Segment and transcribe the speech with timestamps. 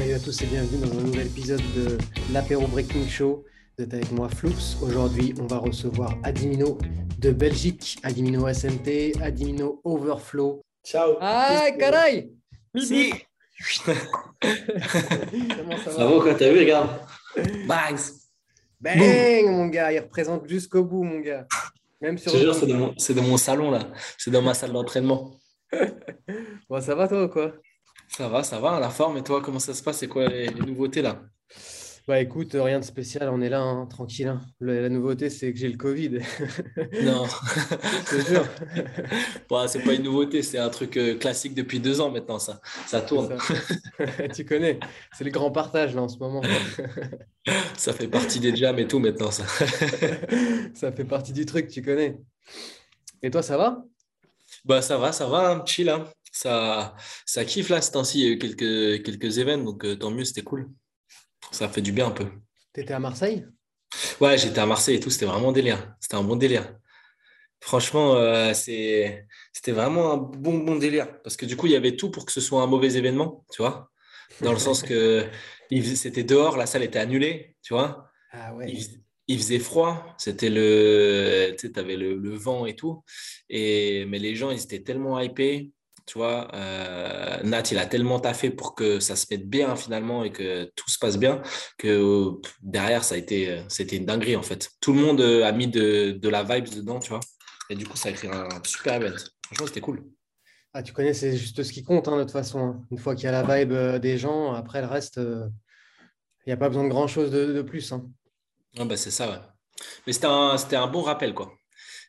[0.00, 1.98] Salut à tous et bienvenue dans un nouvel épisode de
[2.32, 3.44] l'apéro Breaking Show.
[3.76, 4.54] Vous êtes avec moi Flux.
[4.80, 6.78] Aujourd'hui, on va recevoir Adimino
[7.18, 10.62] de Belgique, Adimino SMT, Adimino Overflow.
[10.86, 11.18] Ciao.
[11.20, 12.30] Ah, caray
[12.78, 13.12] Si.
[14.32, 16.88] Comment ça va quoi, t'as vu, regarde.
[17.68, 18.14] Bangs.
[18.80, 21.46] Bang, mon gars, il représente jusqu'au bout, mon gars.
[22.00, 23.86] Même Je sur te jure, c'est dans, mon- c'est dans mon salon là.
[24.16, 25.32] C'est dans ma salle d'entraînement.
[26.70, 27.52] Bon, ça va toi ou quoi?
[28.12, 29.16] Ça va, ça va, la forme.
[29.18, 29.98] Et toi, comment ça se passe?
[29.98, 31.22] C'est quoi les, les nouveautés là?
[32.08, 34.26] Bah écoute, rien de spécial, on est là, hein, tranquille.
[34.26, 34.40] hein.
[34.58, 36.18] La nouveauté, c'est que j'ai le Covid.
[37.02, 37.24] Non.
[38.10, 38.46] Je te jure.
[39.48, 42.60] Bon, c'est pas une nouveauté, c'est un truc euh, classique depuis deux ans maintenant, ça.
[42.86, 43.36] Ça tourne.
[43.38, 44.28] Ça.
[44.34, 44.80] tu connais,
[45.16, 46.42] c'est le grand partage là en ce moment.
[47.76, 49.44] Ça fait partie des jams et tout maintenant, ça.
[50.74, 52.16] ça fait partie du truc, tu connais.
[53.22, 53.84] Et toi, ça va?
[54.64, 55.88] Bah, ça va, ça va, hein, chill.
[55.88, 56.04] hein.
[56.42, 58.20] Ça, ça kiffe là, ce temps-ci.
[58.20, 60.70] Il y a eu quelques, quelques événements, donc euh, tant mieux, c'était cool.
[61.52, 62.26] Ça fait du bien un peu.
[62.72, 63.46] T'étais à Marseille?
[64.20, 65.94] Ouais, j'étais à Marseille et tout, c'était vraiment délire.
[66.00, 66.76] C'était un bon délire.
[67.60, 71.20] Franchement, euh, c'est, c'était vraiment un bon, bon délire.
[71.22, 73.44] Parce que du coup, il y avait tout pour que ce soit un mauvais événement,
[73.52, 73.90] tu vois.
[74.42, 75.26] Dans le sens que
[75.94, 78.10] c'était dehors, la salle était annulée, tu vois.
[78.32, 78.82] Ah Il, ouais.
[78.82, 83.04] fais- il faisait froid, c'était le, tu sais, t'avais le, le vent et tout.
[83.48, 85.70] Et, mais les gens, ils étaient tellement hypés,
[86.06, 86.48] tu vois.
[86.54, 90.64] Euh, Nat, il a tellement taffé pour que ça se mette bien finalement et que
[90.76, 91.42] tout se passe bien
[91.78, 94.70] que pff, derrière, ça a été, euh, c'était une dinguerie en fait.
[94.80, 97.20] Tout le monde euh, a mis de, de la vibes dedans, tu vois.
[97.68, 99.16] Et du coup, ça a créé un super event.
[99.46, 100.04] Franchement, c'était cool.
[100.72, 102.60] Ah, tu connais, c'est juste ce qui compte hein, de toute façon.
[102.60, 102.82] hein.
[102.90, 105.50] Une fois qu'il y a la vibe des gens, après le reste, il
[106.46, 107.92] n'y a pas besoin de grand-chose de, de plus.
[107.92, 108.08] hein.
[108.78, 109.38] Ah bah, c'est ça, ouais.
[110.06, 111.52] Mais c'était un, c'était un bon rappel, quoi.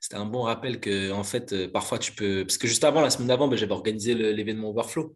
[0.02, 2.44] C'était un bon rappel que, en fait, euh, parfois tu peux.
[2.44, 5.16] Parce que juste avant, la semaine d'avant, bah, j'avais organisé l'événement Overflow.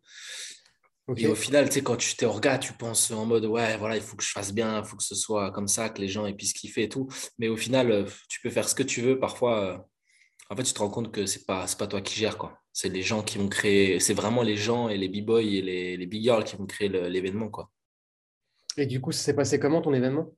[1.18, 3.96] Et au final, tu sais, quand tu t'es orga, tu penses en mode, ouais, voilà,
[3.96, 6.08] il faut que je fasse bien, il faut que ce soit comme ça, que les
[6.08, 7.08] gens aient puissent kiffer et tout.
[7.38, 9.20] Mais au final, euh, tu peux faire ce que tu veux.
[9.20, 9.78] Parfois, euh,
[10.50, 12.60] en fait, tu te rends compte que c'est pas, pas toi qui gères, quoi.
[12.72, 15.98] C'est les gens qui vont créer, c'est vraiment les gens et les b-boys et les,
[15.98, 17.72] les big girls qui vont créer l'événement, quoi.
[18.78, 20.32] Et du coup, ça s'est passé comment ton événement?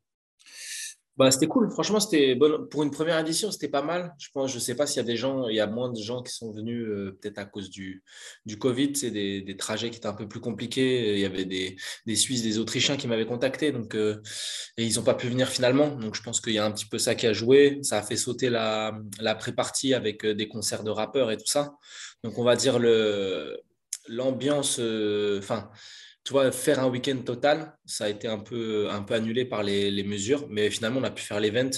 [1.17, 1.71] Bah, c'était cool.
[1.71, 2.67] Franchement, c'était bon.
[2.69, 4.13] Pour une première édition, c'était pas mal.
[4.19, 5.99] Je pense, je sais pas s'il y a des gens, il y a moins de
[5.99, 8.03] gens qui sont venus, euh, peut-être à cause du,
[8.45, 8.95] du Covid.
[8.95, 11.15] C'est des, des trajets qui étaient un peu plus compliqués.
[11.15, 11.75] Il y avait des,
[12.05, 13.71] des Suisses, des Autrichiens qui m'avaient contacté.
[13.71, 14.21] Donc, euh,
[14.77, 15.89] et ils n'ont pas pu venir finalement.
[15.89, 17.79] Donc, je pense qu'il y a un petit peu ça qui a joué.
[17.81, 21.47] Ça a fait sauter la, la pré-partie avec euh, des concerts de rappeurs et tout
[21.47, 21.73] ça.
[22.23, 22.77] Donc, on va dire
[24.07, 24.79] l'ambiance,
[25.37, 25.69] enfin,
[26.27, 29.63] tu vois, faire un week-end total, ça a été un peu, un peu annulé par
[29.63, 31.69] les, les mesures, mais finalement, on a pu faire l'event.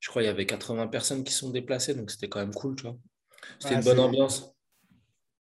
[0.00, 2.74] Je crois qu'il y avait 80 personnes qui sont déplacées, donc c'était quand même cool,
[2.74, 2.96] tu vois.
[3.60, 4.52] C'était Ah, une bonne ambiance.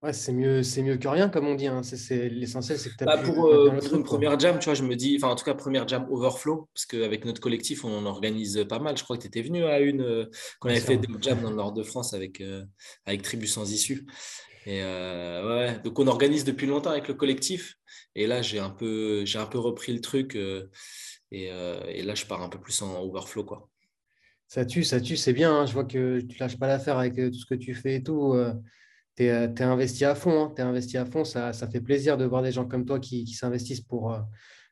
[0.03, 1.67] Ouais, c'est mieux, c'est mieux que rien, comme on dit.
[1.67, 1.83] hein.
[1.83, 4.19] C'est, l'essentiel, c'est que tu as Bah, pu pour, euh, pour truc, une quoi.
[4.19, 6.85] première jam, tu vois, je me dis, enfin, en tout cas, première jam overflow, parce
[6.85, 8.99] qu'avec notre collectif, on en organise pas mal.
[8.99, 10.27] Je crois que tu étais venu à une, euh,
[10.61, 12.63] qu'on avait fait des jams dans le nord de France avec, euh,
[13.07, 14.07] avec Tribu sans issue.
[14.67, 17.75] Et euh, ouais, donc on organise depuis longtemps avec le collectif.
[18.15, 20.37] Et là, j'ai un peu, un peu repris le truc.
[20.37, 20.69] euh,
[21.31, 23.69] et, euh, et là, je pars un peu plus en overflow, quoi.
[24.47, 25.53] Ça tue, ça tue, c'est bien.
[25.53, 25.67] hein.
[25.67, 28.03] Je vois que tu lâches pas l'affaire avec euh, tout ce que tu fais et
[28.03, 28.37] tout.
[29.17, 30.55] tu es, investi à fond.
[30.57, 31.25] Es investi à fond.
[31.25, 34.17] Ça, ça fait plaisir de voir des gens comme toi qui, qui s'investissent pour,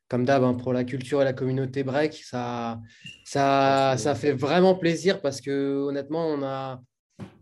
[0.08, 2.14] comme d'hab, hein, pour la culture et la communauté break.
[2.14, 2.81] Ça,
[3.25, 6.81] ça, ça fait vraiment plaisir parce que honnêtement, on a,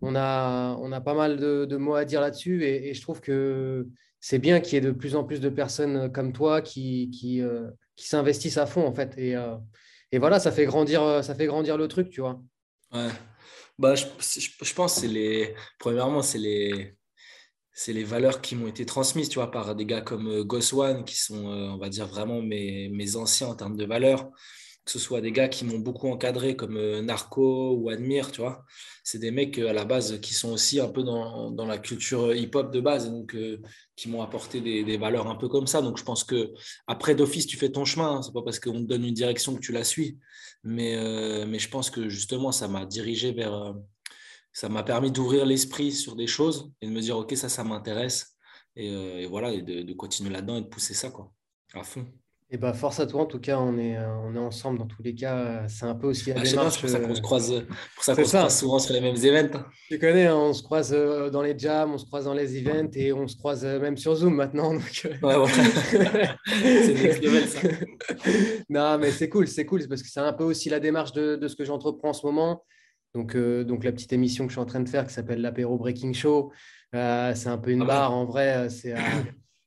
[0.01, 2.63] on a, on a pas mal de, de mots à dire là-dessus.
[2.63, 3.87] Et, et je trouve que
[4.21, 7.11] c'est bien qu'il y ait de plus en plus de personnes comme toi euh, qui
[7.97, 9.17] s'investissent à fond, en fait.
[9.17, 9.57] Et, euh,
[10.19, 12.39] voilà, ça fait grandir, euh, le truc, tu vois.
[12.93, 13.09] Ouais.
[13.79, 15.55] Bah, je, pense que les.
[15.79, 16.93] Premièrement, c'est les.
[18.03, 21.69] Valeurs qui m'ont été transmises, tu par des gars comme euh, Goswan, qui sont, euh,
[21.69, 24.29] on va dire, vraiment mes anciens en termes de valeurs.
[24.83, 28.41] Que ce soit des gars qui m'ont beaucoup encadré, comme euh, Narco ou Admire, tu
[28.41, 28.65] vois.
[29.03, 31.77] C'est des mecs euh, à la base qui sont aussi un peu dans, dans la
[31.77, 33.61] culture hip-hop de base, donc euh,
[33.95, 35.83] qui m'ont apporté des, des valeurs un peu comme ça.
[35.83, 36.51] Donc je pense que
[36.87, 38.17] après d'office, tu fais ton chemin.
[38.17, 38.21] Hein.
[38.23, 40.17] C'est pas parce qu'on te donne une direction que tu la suis.
[40.63, 43.53] Mais, euh, mais je pense que justement, ça m'a dirigé vers.
[43.53, 43.73] euh,
[44.53, 47.63] ça m'a permis d'ouvrir l'esprit sur des choses et de me dire, OK, ça, ça
[47.63, 48.35] m'intéresse.
[48.75, 51.31] Et, euh, et voilà, et de, de continuer là-dedans et de pousser ça, quoi,
[51.73, 52.05] à fond.
[52.53, 54.85] Et bah, force à toi, en tout cas, on est, euh, on est ensemble dans
[54.85, 55.65] tous les cas.
[55.69, 56.73] C'est un peu aussi la Ah, démarche.
[56.75, 57.63] c'est pour ça qu'on euh, se croise,
[57.95, 59.59] pour ça qu'on se croise souvent sur les mêmes événements.
[59.59, 59.65] hein.
[59.87, 62.57] Tu connais, hein, on se croise euh, dans les jams, on se croise dans les
[62.57, 64.73] events et on se croise euh, même sur Zoom maintenant.
[64.73, 66.35] donc, euh, Ouais, voilà.
[66.45, 67.59] C'est next level, ça.
[68.69, 71.37] non, mais c'est cool, c'est cool, parce que c'est un peu aussi la démarche de,
[71.37, 72.65] de ce que j'entreprends en ce moment.
[73.15, 75.39] Donc, euh, donc, la petite émission que je suis en train de faire qui s'appelle
[75.41, 76.51] l'apéro Breaking Show,
[76.95, 77.87] euh, c'est un peu une Ah ouais.
[77.87, 78.57] barre en vrai.
[78.57, 78.97] euh, C'est, euh,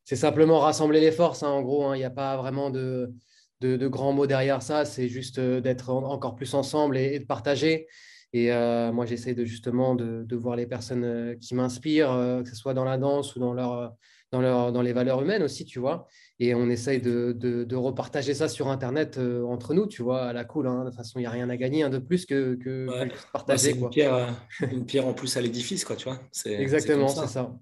[0.04, 1.86] c'est simplement rassembler les forces, hein, en gros.
[1.86, 1.96] Hein.
[1.96, 3.12] Il n'y a pas vraiment de,
[3.60, 4.84] de, grands mots derrière ça.
[4.84, 7.86] C'est juste euh, d'être encore plus ensemble et, de partager.
[8.34, 12.48] Et euh, moi, j'essaie de justement de, de, voir les personnes euh, qui m'inspirent, que
[12.48, 13.94] ce soit dans la danse ou dans, leur,
[14.30, 16.06] dans, leur, dans les valeurs humaines aussi, tu vois.
[16.38, 20.44] Et on essaye de, de repartager ça sur Internet entre nous, tu vois, à la
[20.44, 20.66] cool.
[20.66, 20.80] Hein.
[20.80, 22.88] De toute façon, il n'y a rien à gagner hein, de plus que, que,
[23.32, 23.70] partager.
[23.70, 24.34] une, Pierre,
[24.70, 26.18] une pierre en plus à l'édifice, quoi, tu vois.
[26.44, 27.54] Exactement, c'est ça.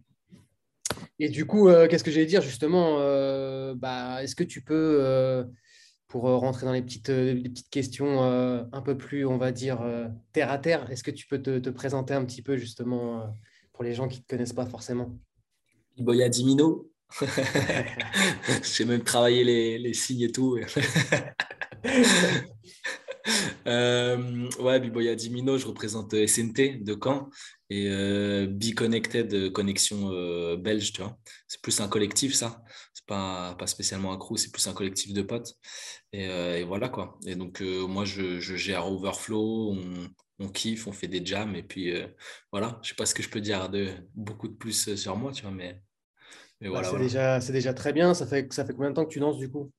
[1.22, 4.98] Et du coup, euh, qu'est-ce que j'allais dire justement euh, bah, Est-ce que tu peux,
[5.00, 5.44] euh,
[6.08, 9.86] pour rentrer dans les petites, petites questions un peu plus, on va dire,
[10.32, 13.38] terre à terre, est-ce que tu peux te, présenter un petit peu justement
[13.72, 15.16] pour les gens qui ne te connaissent pas forcément?
[15.96, 16.90] Iboya Dimino.
[18.64, 20.58] J'ai même travaillé les, les signes et tout.
[23.66, 27.30] euh, ouais, Biboya Dimino, je représente SNT de Caen
[27.72, 31.16] et euh, Be-Connected, euh, connexion euh, belge, tu vois.
[31.48, 32.62] C'est plus un collectif, ça.
[32.92, 35.54] C'est pas, pas spécialement un crew, c'est plus un collectif de potes.
[36.12, 37.18] Et, et voilà, quoi.
[37.26, 40.08] Et donc, moi, je, je, gère Overflow, on,
[40.38, 41.94] on, kiffe, on fait des jams, et puis
[42.52, 42.78] voilà.
[42.82, 45.42] Je sais pas ce que je peux dire de beaucoup de plus sur moi, tu
[45.42, 45.80] vois, mais,
[46.60, 46.90] mais bah, voilà.
[46.90, 48.12] c'est déjà, déjà très bien.
[48.12, 49.72] Ça fait, ça fait combien de temps que tu danses, du coup?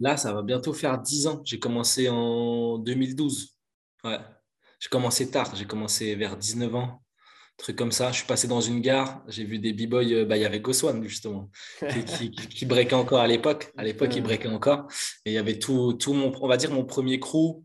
[0.00, 1.42] Là, ça va bientôt faire 10 ans.
[1.44, 3.56] J'ai commencé en 2012.
[4.04, 4.18] Ouais.
[4.80, 7.02] J'ai commencé tard, j'ai commencé vers 19 ans,
[7.56, 8.12] truc comme ça.
[8.12, 10.60] Je suis passé dans une gare, j'ai vu des b-boys, euh, bah, il y avait
[10.60, 11.50] Goswan justement,
[12.06, 13.72] qui, qui, breakait encore à l'époque.
[13.76, 14.86] À l'époque, il breakait encore.
[15.24, 17.64] Et il y avait tout, tout mon, on va dire, mon premier crew,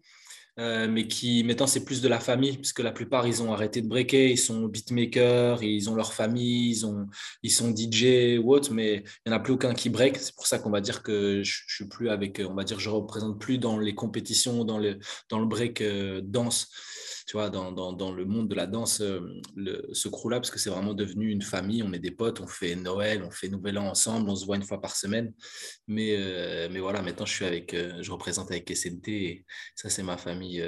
[0.59, 3.81] euh, mais qui maintenant c'est plus de la famille, puisque la plupart ils ont arrêté
[3.81, 7.07] de breaker, ils sont beatmakers, ils ont leur famille, ils, ont,
[7.41, 10.17] ils sont DJ ou autre, mais il n'y en a plus aucun qui break.
[10.17, 12.79] C'est pour ça qu'on va dire que je, je, suis plus avec, on va dire,
[12.79, 16.69] je représente plus dans les compétitions, dans le, dans le break euh, danse
[17.25, 19.21] tu vois, dans, dans, dans, le monde de la danse, euh,
[19.55, 21.83] le, ce crew-là, parce que c'est vraiment devenu une famille.
[21.83, 24.55] On est des potes, on fait Noël, on fait Nouvel An ensemble, on se voit
[24.55, 25.33] une fois par semaine.
[25.87, 29.89] Mais, euh, mais voilà, maintenant, je suis avec, euh, je représente avec SNT et ça,
[29.89, 30.63] c'est ma famille,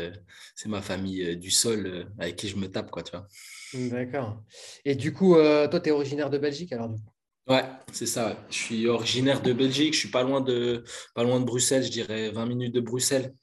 [0.56, 3.28] c'est ma famille du sol avec qui je me tape, quoi, tu vois.
[3.74, 4.44] D'accord.
[4.86, 7.12] Et du coup, toi, tu es originaire de Belgique, alors du coup?
[7.48, 8.44] Ouais, c'est ça.
[8.50, 9.94] Je suis originaire de Belgique.
[9.94, 13.36] Je suis pas loin de, pas loin de Bruxelles, je dirais 20 minutes de Bruxelles.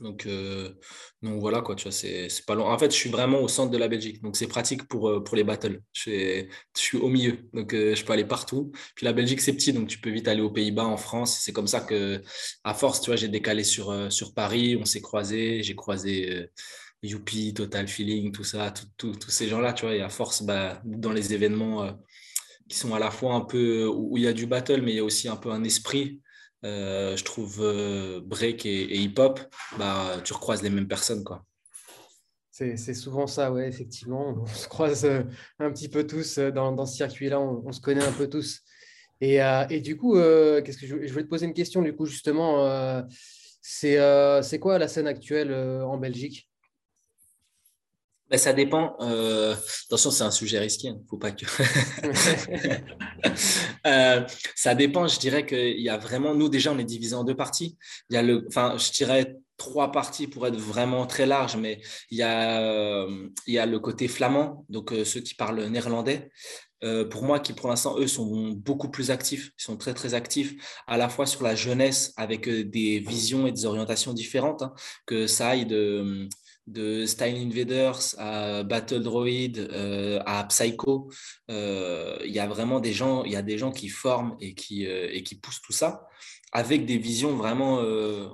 [0.00, 0.74] Donc, euh,
[1.22, 2.66] donc voilà quoi, tu vois, c'est pas long.
[2.66, 5.22] En fait, je suis vraiment au centre de la Belgique, donc c'est pratique pour, euh,
[5.22, 5.80] pour les battles.
[5.92, 8.72] Je suis, au milieu, donc euh, je peux aller partout.
[8.94, 11.38] Puis la Belgique, c'est petit, donc tu peux vite aller aux Pays-Bas, en France.
[11.40, 12.22] C'est comme ça que,
[12.64, 16.48] à force, tu vois, j'ai décalé sur, sur Paris, on s'est croisés, j'ai croisé
[17.02, 21.12] Youpi, Total Feeling, tout ça, tous ces gens-là, tu vois, et à force, bah, dans
[21.12, 21.96] les événements
[22.68, 24.96] qui sont à la fois un peu où il y a du battle, mais il
[24.96, 26.20] y a aussi un peu un esprit.
[26.64, 29.40] Euh, je trouve euh, break et, hip-hop,
[29.78, 31.24] bah, tu recroises les mêmes personnes.
[31.24, 31.44] quoi.
[32.50, 34.34] C'est souvent ça, ouais, effectivement.
[34.42, 35.22] On se croise euh,
[35.58, 38.62] un petit peu tous dans, dans ce circuit-là, on, se connaît un peu tous.
[39.20, 39.38] Et,
[39.70, 43.02] et du coup, qu'est-ce que je, je, voulais te poser une question, du coup, justement,
[43.62, 46.50] c'est quoi la scène actuelle en Belgique?
[48.28, 48.96] Ben, ça dépend.
[49.00, 49.54] Euh,
[49.86, 50.88] attention, c'est un sujet risqué.
[50.88, 50.98] Hein.
[51.08, 51.46] Faut pas que.
[53.86, 54.26] euh,
[54.56, 55.06] ça dépend.
[55.06, 56.34] Je dirais qu'il y a vraiment.
[56.34, 57.78] Nous, déjà, on est divisé en deux parties.
[58.10, 58.44] Il y a le.
[58.48, 61.80] Enfin, je dirais trois parties pour être vraiment très large, mais
[62.10, 66.30] il y a, euh, il y a le côté flamand, donc ceux qui parlent néerlandais.
[67.10, 69.50] Pour moi, qui pour l'instant, eux, sont beaucoup plus actifs.
[69.58, 70.54] Ils sont très, très actifs,
[70.86, 74.72] à la fois sur la jeunesse, avec des visions et des orientations différentes, hein,
[75.04, 76.28] que ça aille de
[76.66, 81.10] de Style Invaders à Battle Droid euh, à Psycho.
[81.50, 84.54] Euh, il y a vraiment des gens, il y a des gens qui forment et
[84.54, 86.08] qui, euh, et qui poussent tout ça
[86.52, 87.82] avec des visions vraiment.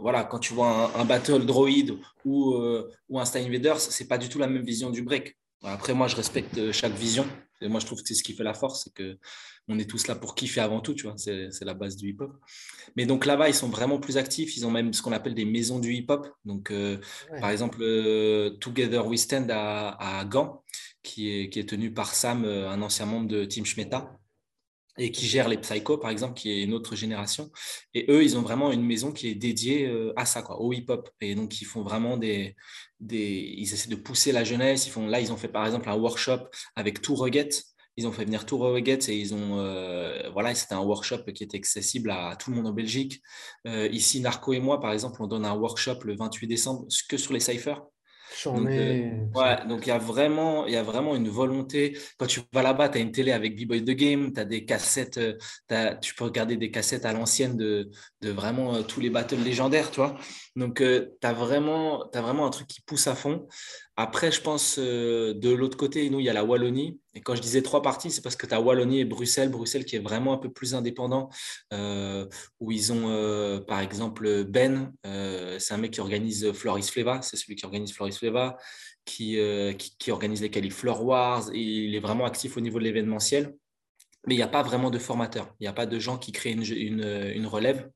[0.01, 2.55] voilà, quand tu vois un, Battle Droid ou,
[3.09, 5.37] ou un Style Invaders, c'est pas du tout la même vision du break.
[5.65, 7.27] Après, moi, je respecte chaque vision.
[7.63, 9.19] Et moi, je trouve que c'est ce qui fait la force, c'est que
[9.69, 11.15] on est tous là pour kiffer avant tout, tu vois.
[11.17, 12.33] C'est la base du hip-hop.
[12.97, 14.57] Mais donc là-bas, ils sont vraiment plus actifs.
[14.57, 16.29] Ils ont même ce qu'on appelle des maisons du hip-hop.
[16.45, 16.99] Donc, euh,
[17.41, 20.65] par exemple, euh, Together We Stand à, à Gand,
[21.03, 24.19] qui est, qui est tenu par Sam, euh, un ancien membre de Team Schmeta
[24.99, 27.51] et qui gère les Psycho, par exemple, qui est une autre génération.
[27.95, 31.09] Et eux, ils ont vraiment une maison qui est dédiée à ça, quoi, au hip-hop.
[31.21, 32.57] Et donc, ils font vraiment des,
[33.01, 33.55] des...
[33.57, 34.87] Ils essaient de pousser la jeunesse.
[34.87, 35.07] Ils font...
[35.07, 37.53] Là, ils ont fait, par exemple, un workshop avec Tour Rugged,
[37.97, 41.45] ils ont fait venir tout Gates et ils ont euh, voilà c'était un workshop qui
[41.45, 43.23] était accessible à tout le monde en Belgique.
[43.67, 47.17] Euh, ici Narco et moi par exemple on donne un workshop le 28 décembre que
[47.17, 47.83] sur les ciphers.
[48.55, 52.27] Donc, euh, ouais, donc il y a vraiment il y a vraiment une volonté quand
[52.27, 55.21] tu vas là-bas tu as une télé avec B-Boy The Game, tu as des cassettes
[56.01, 59.97] tu peux regarder des cassettes à l'ancienne de, de vraiment tous les battles légendaires, tu
[59.97, 60.17] vois.
[60.57, 63.47] Donc tu as vraiment as vraiment un truc qui pousse à fond.
[63.97, 67.43] Après je pense de l'autre côté nous il y a la Wallonie Et quand je
[67.43, 69.51] disais trois parties, c'est parce que tu as Wallonie et Bruxelles.
[69.51, 71.29] Bruxelles qui est vraiment un peu plus indépendant,
[71.73, 72.27] euh,
[72.61, 77.21] où ils ont euh, par exemple Ben, euh, c'est un mec qui organise Floris Fleva,
[77.23, 78.57] c'est celui qui organise Floris Fleva,
[79.05, 79.37] qui,
[79.99, 83.55] qui, organise les qualifs Floor Wars, il est vraiment actif au niveau de l'événementiel.
[84.27, 86.31] Mais il n'y a pas vraiment de formateurs, il n'y a pas de gens qui
[86.31, 87.91] créent une, une, une relève.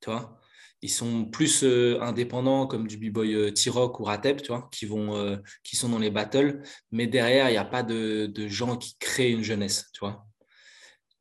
[0.00, 0.38] Tu vois
[0.82, 4.84] ils sont plus euh, indépendants comme du b-boy euh, T-Rock ou Ratep, tu vois, qui,
[4.84, 6.60] vont, euh, qui sont dans les battles.
[6.92, 10.26] Mais derrière, il n'y a pas de, gens qui créent une jeunesse, tu vois.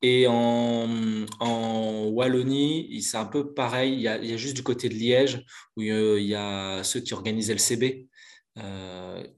[0.01, 0.85] Et en,
[2.09, 3.93] Wallonie, c'est un peu pareil.
[3.93, 5.45] Il y, a, y, a, juste du côté de Liège
[5.77, 8.09] où il y a ceux qui organisaient le CB.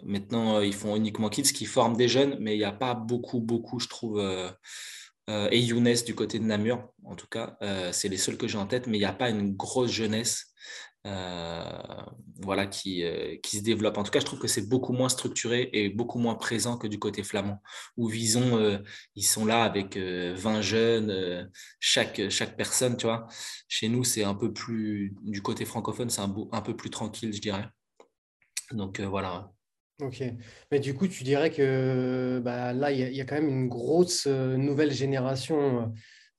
[0.04, 3.42] maintenant, ils font uniquement kids qui forment des jeunes, mais il n'y a pas beaucoup,
[3.42, 4.20] beaucoup, je trouve,
[5.30, 7.58] euh, et Younes du côté de Namur, en tout cas.
[7.62, 9.92] Euh, c'est les seuls que j'ai en tête, mais il n'y a pas une grosse
[9.92, 10.48] jeunesse
[11.08, 11.64] euh,
[12.42, 13.04] voilà, qui,
[13.44, 13.98] qui se développe.
[13.98, 16.88] En tout cas, je trouve que c'est beaucoup moins structuré et beaucoup moins présent que
[16.88, 17.62] du côté flamand,
[17.98, 18.82] où Vison,
[19.16, 23.28] ils sont là avec 20 jeunes, chaque, chaque personne, tu vois.
[23.68, 27.34] Chez nous, c'est un peu plus, du côté francophone, c'est un, un peu plus tranquille,
[27.34, 27.68] je dirais.
[28.72, 29.55] Donc voilà.
[30.02, 30.24] Ok.
[30.72, 34.26] Mais du coup, tu dirais que bah, là, il y, a quand même une grosse
[34.28, 35.94] euh, nouvelle génération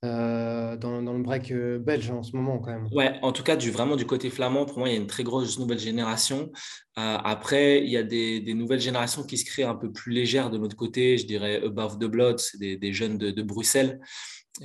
[0.05, 2.87] euh, dans, le break euh, belge en ce moment, quand même.
[2.91, 5.23] Ouais, en tout cas, vraiment du côté flamand, pour moi, il y a une très
[5.23, 6.51] grosse nouvelle génération.
[6.95, 10.59] après, il y a des, nouvelles générations qui se créent un peu plus légères de
[10.59, 11.17] notre côté.
[11.17, 13.99] Je dirais Above the Blood, c'est des, jeunes de Bruxelles.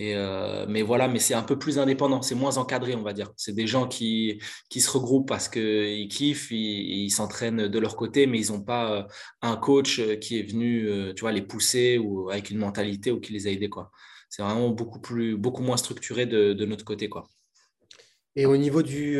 [0.00, 3.30] Euh, mais voilà, mais c'est un peu plus indépendant, c'est moins encadré, on va dire.
[3.36, 8.26] C'est des gens qui, qui se regroupent parce qu'ils kiffent, ils s'entraînent de leur côté,
[8.26, 9.02] mais ils n'ont pas euh,
[9.42, 13.20] un coach euh, qui est venu, tu vois, les pousser ou avec une mentalité ou
[13.20, 13.90] qui les a aidés, quoi.
[14.30, 17.28] C'est vraiment beaucoup plus, beaucoup moins structuré de, notre côté, quoi.
[18.34, 19.18] Et au niveau du,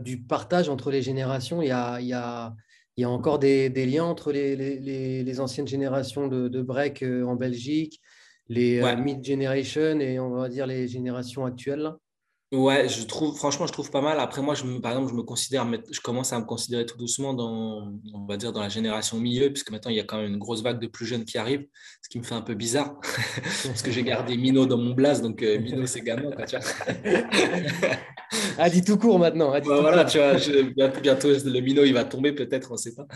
[0.00, 2.56] du partage entre les générations, il y a, y a,
[2.96, 7.36] y a encore des, liens entre les, les, les, anciennes générations de, de break en
[7.36, 8.00] Belgique
[8.48, 11.92] les euh, mid-generation et on va dire les générations actuelles
[12.50, 14.18] Ouais, je trouve, franchement, je trouve pas mal.
[14.18, 17.34] Après, moi, je par exemple, je me considère, je commence à me considérer tout doucement
[17.34, 20.32] dans, on va dire, dans la génération milieu, puisque maintenant, il y a quand même
[20.32, 21.66] une grosse vague de plus jeunes qui arrivent,
[22.00, 22.98] ce qui me fait un peu bizarre,
[23.64, 26.56] parce que j'ai gardé Mino dans mon blast, donc euh, Mino, c'est gamin, quoi, tu
[26.56, 26.66] vois.
[28.56, 29.52] ah, dit tout court maintenant.
[29.62, 30.36] voilà, tu vois,
[31.02, 33.06] bientôt, le Mino, il va tomber, peut-être, on ne sait pas.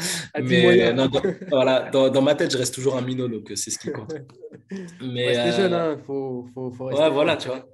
[0.43, 3.71] Mais non, dans, voilà, dans, ma tête, je reste toujours un Mino, donc euh, c'est
[3.71, 4.15] ce qui compte.
[5.01, 7.67] Mais, rester jeune, hein, faut, faut, faut rester Ouais, voilà, tu vois.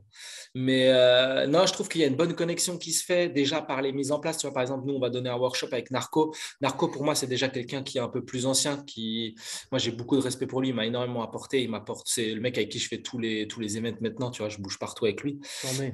[0.55, 3.63] Mais euh, non, je trouve qu'il y a une bonne connexion qui se fait déjà
[3.63, 4.39] par les mises en place.
[4.39, 6.35] Tu vois, par exemple, nous, on va donner un workshop avec Narco.
[6.61, 8.83] Narco, pour moi, c'est déjà quelqu'un qui est un peu plus ancien.
[8.87, 9.35] Qui...
[9.71, 10.69] Moi, j'ai beaucoup de respect pour lui.
[10.69, 11.63] Il m'a énormément apporté.
[11.63, 12.07] Il m'apporte.
[12.09, 14.31] C'est le mec avec qui je fais tous les, tous les events maintenant.
[14.31, 15.39] Tu vois, je bouge partout avec lui.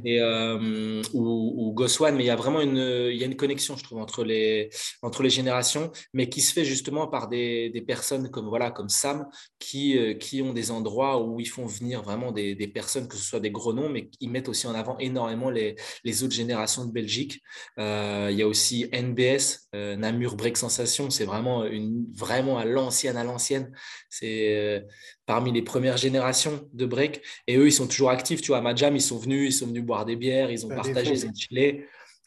[0.05, 2.15] Et, euh, ou, ou Goswan.
[2.15, 2.77] Mais il y a vraiment une,
[3.11, 4.71] il y a une connexion, je trouve, entre les,
[5.03, 8.89] entre les générations, mais qui se fait justement par des, des personnes comme, voilà, comme
[8.89, 9.27] Sam
[9.59, 13.17] qui, euh, qui ont des endroits où ils font venir vraiment des, des personnes, que
[13.17, 16.35] ce soit des gros noms, mais ils mettent aussi en avant énormément les, les autres
[16.35, 17.43] générations de Belgique.
[17.79, 22.65] Euh, il y a aussi NBS, euh, Namur Break Sensation, c'est vraiment, une, vraiment à
[22.65, 23.73] l'ancienne, à l'ancienne.
[24.09, 24.81] C'est euh,
[25.27, 27.23] parmi les premières générations de break.
[27.47, 28.41] Et eux, ils sont toujours actifs.
[28.41, 30.69] Tu vois, à Majam, ils sont venus, ils sont venus boire des bières, ils ont
[30.69, 31.87] partagé, ils ont chillé.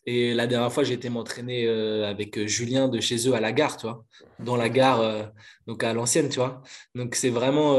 [0.09, 3.41] Et la dernière fois, j'ai été m'entraîner euh, avec euh, Julien de chez eux à
[3.41, 4.05] la gare, tu vois,
[4.39, 5.23] dans la gare, euh,
[5.67, 6.63] donc à l'ancienne, tu vois.
[6.95, 7.77] Donc c'est vraiment,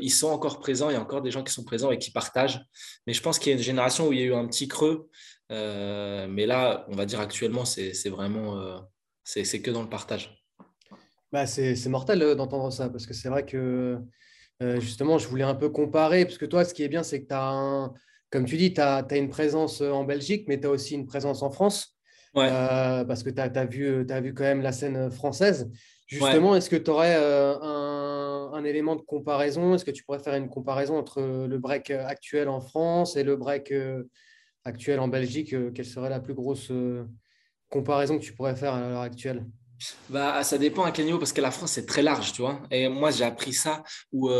[0.00, 2.10] ils sont encore présents, il y a encore des gens qui sont présents et qui
[2.10, 2.60] partagent.
[3.06, 4.66] Mais je pense qu'il y a une génération où il y a eu un petit
[4.66, 5.08] creux.
[5.48, 8.82] mais là, on va dire actuellement, c'est vraiment,
[9.22, 10.42] c'est que dans le partage.
[11.30, 13.96] Bah, c'est mortel d'entendre ça, parce que c'est vrai que
[14.80, 17.28] justement, je voulais un peu comparer, parce que toi, ce qui est bien, c'est que
[17.28, 17.94] tu as un
[18.30, 21.06] comme tu dis, tu as, une présence euh, en Belgique, mais tu as aussi une
[21.06, 21.96] présence en France.
[22.36, 25.68] Euh, parce que tu as, vu, as vu quand même la scène française.
[26.06, 29.74] Justement, est-ce que tu aurais euh, un, élément de comparaison?
[29.74, 33.36] Est-ce que tu pourrais faire une comparaison entre le break actuel en France et le
[33.36, 33.74] break
[34.64, 35.54] actuel en Belgique?
[35.74, 36.70] Quelle serait la plus grosse
[37.68, 39.44] comparaison que tu pourrais faire à l'heure actuelle?
[40.08, 42.60] Bah, ça dépend à quel niveau, parce que la France, c'est très large, tu vois.
[42.70, 43.82] Et moi, j'ai appris ça
[44.12, 44.30] où,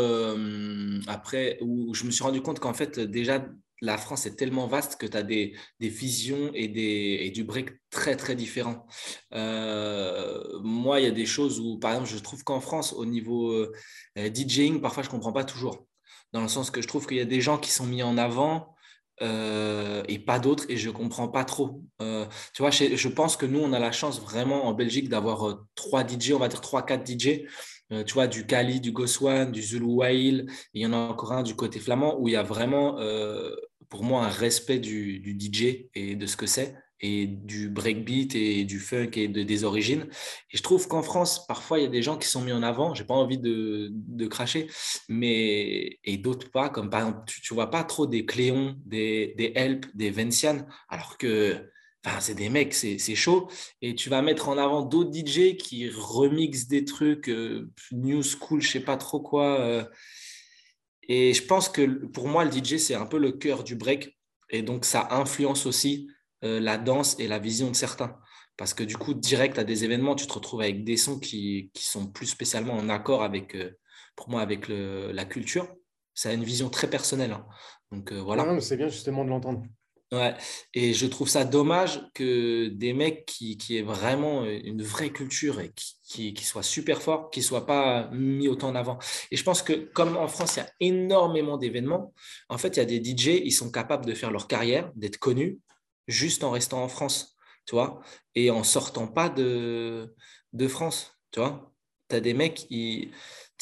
[1.07, 3.43] après, où je me suis rendu compte qu'en fait, déjà,
[3.81, 7.43] la France est tellement vaste que tu as des, des visions et, des, et du
[7.43, 8.85] break très, très différents.
[9.33, 13.05] Euh, moi, il y a des choses où, par exemple, je trouve qu'en France, au
[13.05, 13.71] niveau euh,
[14.15, 15.85] DJing, parfois, je ne comprends pas toujours.
[16.31, 18.17] Dans le sens que je trouve qu'il y a des gens qui sont mis en
[18.17, 18.75] avant
[19.21, 21.83] euh, et pas d'autres, et je ne comprends pas trop.
[21.99, 26.07] tu vois, je, pense que nous, on a la chance vraiment en Belgique d'avoir trois
[26.07, 27.45] DJ, on va dire trois, quatre DJ
[27.91, 30.45] euh, tu vois, du Kali, du Goswan, du Zulu Wail.
[30.73, 33.53] Il y en a encore un du côté flamand où il y a vraiment, euh,
[33.91, 36.75] pour moi, un respect du, DJ et de ce que c'est.
[37.03, 40.07] et du breakbeat et du funk et de, des origines.
[40.51, 42.63] Et je trouve qu'en France, parfois, il y a des gens qui sont mis en
[42.63, 42.93] avant.
[42.93, 44.67] J'ai pas envie de, cracher,
[45.09, 46.69] mais et d'autres pas.
[46.69, 50.65] Comme par exemple, tu, ne vois pas trop des Cléons, des, des Help, des Vincian,
[50.89, 51.71] alors que
[52.19, 53.49] c'est des mecs, c'est chaud.
[53.81, 58.61] Et tu vas mettre en avant d'autres DJ qui remixent des trucs euh, new school,
[58.61, 59.59] je sais pas trop quoi.
[59.59, 59.83] Euh.
[61.07, 64.17] Et je pense que pour moi, le DJ, c'est un peu le cœur du break.
[64.49, 66.09] Et donc, ça influence aussi
[66.43, 68.17] euh, la danse et la vision de certains.
[68.57, 71.71] Parce que du coup, direct à des événements, tu te retrouves avec des sons qui,
[71.73, 73.57] qui sont plus spécialement en accord avec,
[74.15, 75.73] pour moi, avec le, la culture.
[76.13, 77.31] Ça a une vision très personnelle.
[77.31, 77.45] Hein.
[77.91, 78.59] Donc voilà.
[78.59, 79.63] c'est bien justement de l'entendre.
[80.13, 80.35] Ouais,
[80.73, 85.61] et je trouve ça dommage que des mecs qui, qui aient vraiment une vraie culture
[85.61, 85.71] et
[86.03, 88.99] qui, qui, soient super forts, qui ne soient pas mis autant en avant.
[89.31, 92.13] Et je pense que comme en France, il y a énormément d'événements,
[92.49, 95.15] en fait, il y a des DJ, ils sont capables de faire leur carrière, d'être
[95.17, 95.59] connus,
[96.09, 98.01] juste en restant en France, tu vois,
[98.35, 100.13] et en sortant pas de,
[100.51, 101.71] de France, tu vois.
[102.09, 103.11] Tu as des mecs, ils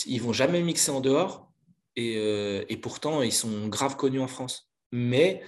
[0.07, 1.51] ne vont jamais mixer en dehors,
[1.95, 4.71] et, euh, et pourtant, ils sont grave connus en France.
[4.91, 5.43] Mais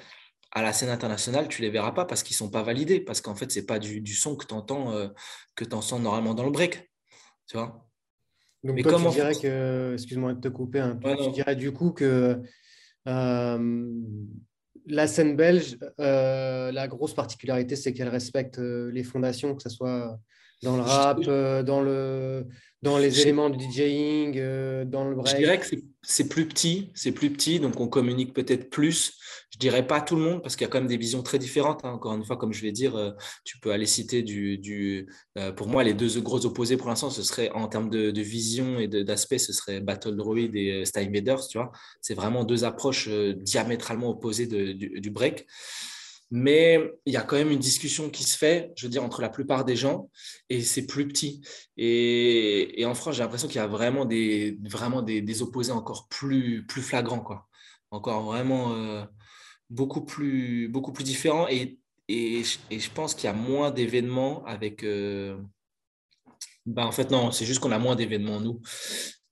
[0.52, 3.36] à la scène internationale, tu les verras pas parce qu'ils sont pas validés, parce qu'en
[3.36, 5.08] fait, c'est pas du, son que tu entends, euh,
[5.56, 6.92] que tu entends normalement dans le break.
[7.48, 7.88] Tu vois
[8.64, 11.72] Donc, Mais toi, tu dirais que, excuse-moi de te couper un peu, tu dirais du
[11.72, 12.42] coup que
[13.08, 13.92] euh,
[14.88, 20.20] la scène belge, euh, la grosse particularité, c'est qu'elle respecte les fondations, que ce soit
[20.64, 22.46] dans le rap, dans, le,
[22.82, 24.34] dans les éléments de DJing,
[24.84, 25.34] dans le break.
[25.34, 25.66] Je dirais que
[26.02, 29.18] c'est plus petit, c'est plus petit, donc on communique peut-être plus.
[29.52, 31.38] Je dirais pas tout le monde parce qu'il y a quand même des visions très
[31.38, 31.84] différentes.
[31.84, 31.92] Hein.
[31.92, 33.12] Encore une fois, comme je vais dire, euh,
[33.44, 35.08] tu peux aller citer du.
[35.38, 38.80] euh, pour moi, les deux gros opposés pour l'instant, ce serait en termes de, vision
[38.80, 41.48] et d'aspect, ce serait Battle Droid et euh, Invaders.
[41.50, 45.46] Tu vois, c'est vraiment deux approches diamétralement opposées du, break.
[46.34, 49.22] Mais il y a quand même une discussion qui se fait, je veux dire, entre
[49.22, 50.10] la plupart des gens,
[50.50, 51.42] et c'est plus petit.
[51.76, 56.66] Et, en France, j'ai l'impression qu'il y a vraiment des, vraiment des, opposés encore plus,
[56.68, 57.50] plus flagrants, quoi.
[57.92, 59.06] Encore vraiment
[59.72, 64.84] beaucoup plus, beaucoup plus différent et, et, je pense qu'il y a moins d'événements avec.
[64.84, 65.38] Euh,
[66.66, 68.62] bah, en fait, non, c'est juste qu'on a moins d'événements, nous.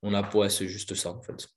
[0.01, 1.47] On a, ouais, c'est juste ça, en fait.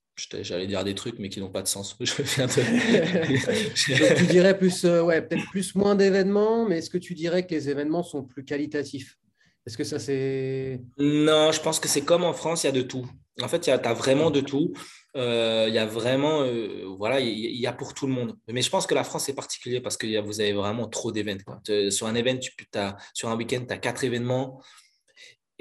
[0.41, 1.95] J'allais dire des trucs, mais qui n'ont pas de sens.
[2.01, 4.15] Je viens de...
[4.17, 7.55] tu dirais plus, euh, ouais, peut-être plus moins d'événements, mais est-ce que tu dirais que
[7.55, 9.17] les événements sont plus qualitatifs?
[9.65, 10.81] Est-ce que ça c'est.
[10.97, 13.07] Non, je pense que c'est comme en France, il y a de tout.
[13.41, 14.73] En fait, tu as vraiment de tout.
[15.15, 18.35] Euh, il y a vraiment, euh, voilà, il y, a pour tout le monde.
[18.47, 21.61] Mais je pense que la France est particulier parce que vous avez vraiment trop d'événements.
[21.89, 24.61] Sur un événement, tu, as, sur un week-end, tu as quatre événements.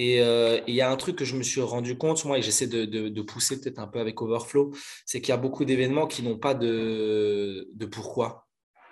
[0.01, 2.43] Euh, et il y a un truc que je me suis rendu compte, moi, et
[2.43, 4.73] j'essaie de, de, pousser peut-être un peu avec Overflow,
[5.07, 8.49] c'est qu'il y a beaucoup d'événements qui n'ont pas de, de pourquoi,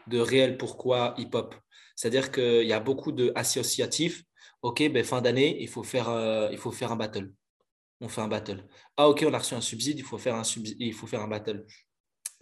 [0.08, 1.54] de réel pourquoi hip-hop.
[1.96, 4.22] C'est-à-dire qu'il y a beaucoup d'associatifs.
[4.62, 7.32] OK, ben, fin d'année, il, faire, il faut faire un battle
[8.00, 8.66] on fait un battle.
[8.96, 10.42] Ah, ok, on a reçu un subside, il faut faire un,
[10.78, 11.66] il faut faire un battle.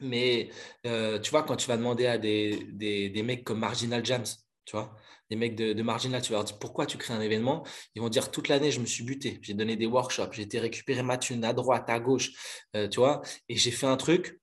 [0.01, 0.51] Mais
[0.87, 4.25] euh, tu vois, quand tu vas demander à des, des, mecs comme Marginal Jams,
[4.65, 4.95] tu vois,
[5.31, 7.67] des mecs de, Marginal, tu vas leur dire pourquoi tu crées un événement?
[7.95, 10.61] Ils vont dire toute l'année, je me suis buté, j'ai donné des workshops, j'ai été
[10.61, 12.31] récupérer ma thune à droite, à gauche,
[12.77, 14.41] euh, tu vois, et j'ai fait un truc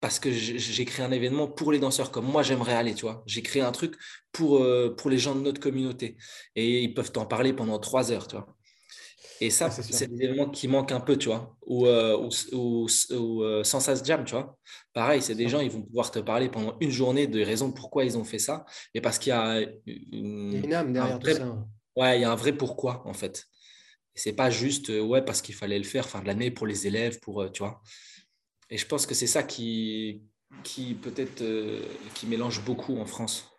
[0.00, 3.22] parce que j'ai créé un événement pour les danseurs comme moi j'aimerais aller, tu vois.
[3.26, 3.96] J'ai créé un truc
[4.32, 6.16] pour, euh, pour les gens de notre communauté
[6.54, 8.55] et ils peuvent t'en parler pendant trois heures, tu vois.
[9.40, 11.56] Et ça, c'est des éléments qui manquent un peu, tu vois.
[11.66, 12.16] Ou, euh,
[12.52, 14.58] ou, ou, euh, Sans Jam, tu vois.
[14.92, 18.04] Pareil, c'est des gens, ils vont pouvoir te parler pendant une journée de raisons pourquoi
[18.04, 18.64] ils ont fait ça.
[18.94, 21.58] Et parce qu'il y a une, âme derrière tout ça.
[21.96, 23.44] Ouais, il y a un vrai pourquoi, en fait.
[24.14, 26.86] C'est pas juste, euh, ouais, parce qu'il fallait le faire fin de l'année pour les
[26.86, 27.82] élèves, pour, tu vois.
[28.70, 30.22] Et je pense que c'est ça qui,
[30.64, 31.44] qui peut-être,
[32.14, 33.50] qui mélange beaucoup en France.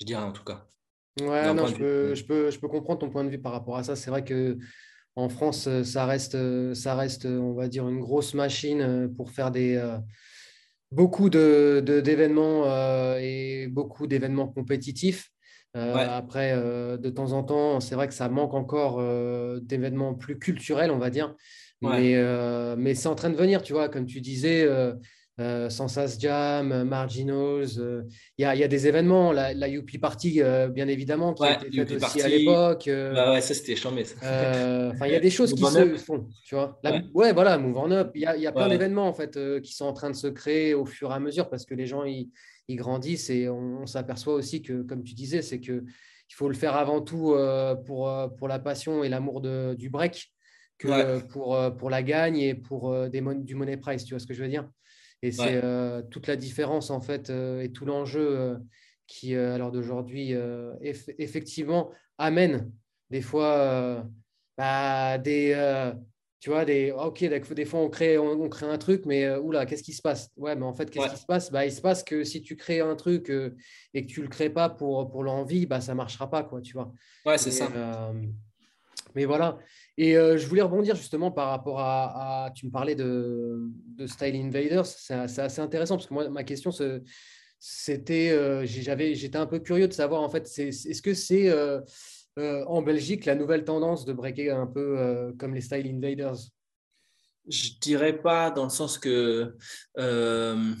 [0.00, 0.66] Je dirais en tout cas.
[1.20, 3.76] Ouais, non, je peux, je, peux, je peux comprendre ton point de vue par rapport
[3.76, 3.96] à ça.
[3.96, 4.58] C'est vrai que
[5.16, 9.10] en France, euh, ça reste, euh, ça reste, euh, on va dire, une grosse machine
[9.16, 9.82] pour faire des,
[10.92, 15.30] beaucoup d'événements de, et beaucoup d'événements compétitifs.
[15.74, 19.02] Après, de temps en temps, c'est vrai que ça manque encore
[19.60, 21.34] d'événements plus culturels, on va dire.
[21.82, 22.16] Mais,
[22.78, 24.66] mais c'est en train de venir, tu vois, comme tu disais,
[25.38, 27.78] euh, Sansas Jam, euh, Marginals.
[27.78, 28.04] Euh,
[28.38, 32.02] il y, a, des événements, la, la Youpi Party, bien évidemment, qui a été faite
[32.02, 32.88] aussi à l'époque.
[32.88, 34.04] Bah ouais, ça c'était chambé.
[34.22, 36.80] il y a des choses qui se font, tu vois.
[37.14, 37.32] ouais.
[37.32, 38.12] voilà, Move on Up.
[38.14, 40.28] Il y a, y a plein d'événements, en fait, qui sont en train de se
[40.28, 42.30] créer au fur et à mesure parce que les gens, ils,
[42.70, 45.84] grandissent et on, s'aperçoit aussi que, comme tu disais, c'est que
[46.28, 47.36] il faut le faire avant tout
[47.84, 49.42] pour, pour la passion et l'amour
[49.76, 50.32] du break
[50.78, 54.34] que pour, pour la gagne et pour des du money price, tu vois ce que
[54.34, 54.68] je veux dire
[55.22, 58.56] et c'est euh, toute la différence, en fait, euh, et tout l'enjeu euh,
[59.06, 60.34] qui à l'heure d'aujourd'hui,
[60.82, 62.72] effectivement, amènent
[63.10, 64.04] des fois
[64.58, 65.92] bah, des
[66.40, 69.82] tu vois, des, ok, des fois on crée, on, crée un truc, mais oula, qu'est-ce
[69.82, 70.30] qui se passe?
[70.36, 71.50] Ouais, mais en fait, qu'est-ce qui se passe?
[71.50, 73.30] Bah, Il se passe que si tu crées un truc
[73.94, 76.42] et que tu ne le crées pas pour, pour l'envie, bah, ça ne marchera pas,
[76.42, 76.92] quoi, tu vois.
[77.24, 77.70] Ouais, c'est ça.
[79.14, 79.58] Mais voilà.
[79.98, 84.84] Et je voulais rebondir justement par rapport à, tu me parlais de, de Style Invaders,
[84.84, 86.70] c'est assez intéressant parce que moi, ma question,
[87.58, 91.50] c'était, j'avais, j'étais un peu curieux de savoir, en fait, est-ce que c'est
[92.38, 96.36] euh, en Belgique la nouvelle tendance de breaker un peu euh, comme les Style Invaders?
[97.48, 99.56] Je dirais pas dans le sens que
[99.98, 100.74] euh,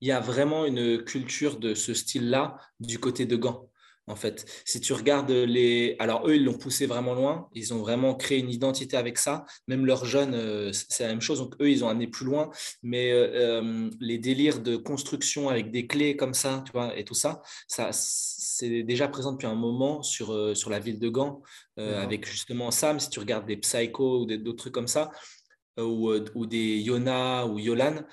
[0.00, 3.70] il y a vraiment une culture de ce style-là du côté de Gand
[4.08, 4.44] en fait.
[4.64, 5.96] Si tu regardes les...
[5.98, 7.48] Alors, eux, ils l'ont poussé vraiment loin.
[7.54, 9.44] Ils ont vraiment créé une identité avec ça.
[9.68, 11.38] Même leurs jeunes, euh, c'est la même chose.
[11.38, 12.50] Donc, eux, ils ont amené plus loin.
[12.82, 17.04] Mais euh, euh, les délires de construction avec des clés comme ça, tu vois, et
[17.04, 21.42] tout ça, ça c'est déjà présent depuis un moment sur, sur la ville de Gand,
[21.76, 23.00] avec justement Sam.
[23.00, 25.10] Si tu regardes des Psycho ou d'autres trucs comme ça,
[25.78, 28.04] ou, ou, des Yona ou Yolan,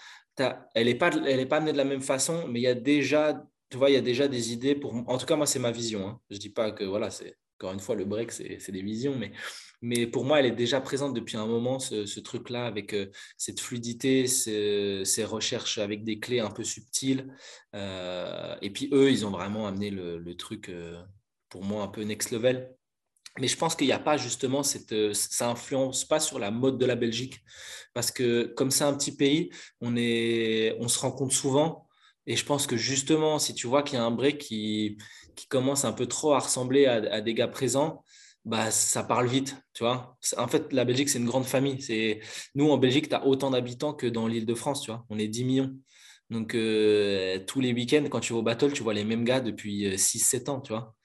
[0.74, 2.74] elle n'est pas, elle est pas amenée de la même façon, mais il y a
[2.74, 4.94] déjà tu vois, il y a déjà des idées pour.
[5.08, 6.08] En tout cas, moi, c'est ma vision.
[6.08, 6.20] Hein.
[6.30, 9.16] Je ne dis pas que, voilà, c'est encore une fois, le break, c'est des visions,
[9.18, 9.34] mais,
[9.82, 13.60] mais pour moi, elle est déjà présente depuis un moment, ce, truc-là, avec euh, cette
[13.60, 17.28] fluidité, ces, recherches avec des clés un peu subtiles.
[17.76, 21.02] Euh, et puis, eux, ils ont vraiment amené le, truc, euh,
[21.50, 22.74] pour moi, un peu next level.
[23.38, 26.78] Mais je pense qu'il n'y a pas justement cette, ça influence pas sur la mode
[26.78, 27.42] de la Belgique
[27.94, 29.50] parce que comme c'est un petit pays,
[29.82, 31.89] on est, on se rencontre souvent
[32.30, 34.98] et je pense que justement, si tu vois qu'il y a un break qui,
[35.50, 38.04] commence un peu trop à ressembler à, des gars présents,
[38.46, 40.18] bah, ça parle vite, tu vois.
[40.38, 41.82] En fait, la Belgique, c'est une grande famille.
[41.82, 42.20] C'est
[42.56, 45.06] Nous, en Belgique, tu as autant d'habitants que dans l'île de France, tu vois.
[45.10, 45.76] On est 10 millions.
[46.30, 49.40] Donc, euh, tous les week-ends, quand tu vas au battle, tu vois les mêmes gars
[49.40, 50.96] depuis 6-7 euh, ans, tu vois.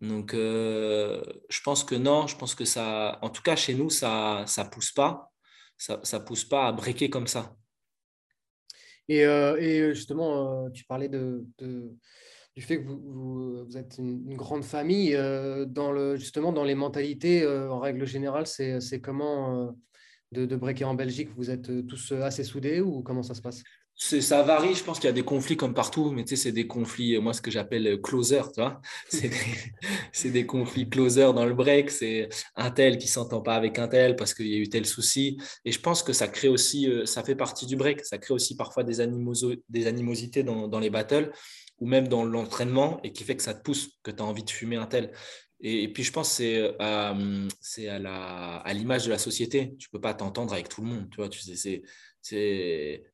[0.00, 3.90] Donc, euh, je pense que non, je pense que ça, en tout cas, chez nous,
[3.90, 5.30] ça ne pousse pas.
[5.76, 7.54] Ça ne pousse pas à breaker comme ça.
[9.08, 15.14] Et, euh, et justement, euh, tu parlais du fait que vous, êtes une, grande famille.
[15.14, 19.74] Euh, justement, dans les mentalités, en règle générale, c'est comment
[20.32, 23.62] de, de breaker en Belgique Vous êtes tous assez soudés ou comment ça se passe?
[23.98, 26.52] Ça varie, je pense qu'il y a des conflits comme partout, mais tu sais, c'est
[26.52, 28.80] des conflits, moi, ce que j'appelle closer, tu vois.
[30.12, 33.88] C'est des, conflits closer dans le break, c'est un tel qui s'entend pas avec un
[33.88, 35.38] tel parce qu'il y a eu tel souci.
[35.64, 38.34] Et je pense que ça crée aussi, euh, ça fait partie du break, ça crée
[38.34, 41.32] aussi parfois des, animosités dans, les battles
[41.78, 44.44] ou même dans l'entraînement et qui fait que ça te pousse, que tu as envie
[44.44, 45.12] de fumer un tel.
[45.60, 46.76] Et, puis, je pense que
[47.60, 49.74] c'est euh, à l'image de la société.
[49.78, 51.08] Tu peux pas t'entendre avec tout le monde.
[51.10, 51.82] Tu vois, tu sais,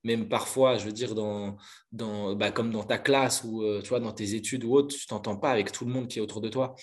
[0.04, 1.56] même parfois, je veux dire, dans,
[1.92, 5.36] dans, bah, comme dans ta classe ou euh, dans tes études ou autre, tu t'entends
[5.36, 6.74] pas avec tout le monde qui est autour de toi.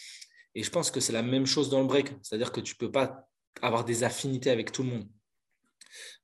[0.56, 2.14] Et je pense que c'est la même chose dans le break.
[2.22, 3.28] C'est-à-dire que tu ne peux pas
[3.62, 5.08] avoir des affinités avec tout le monde.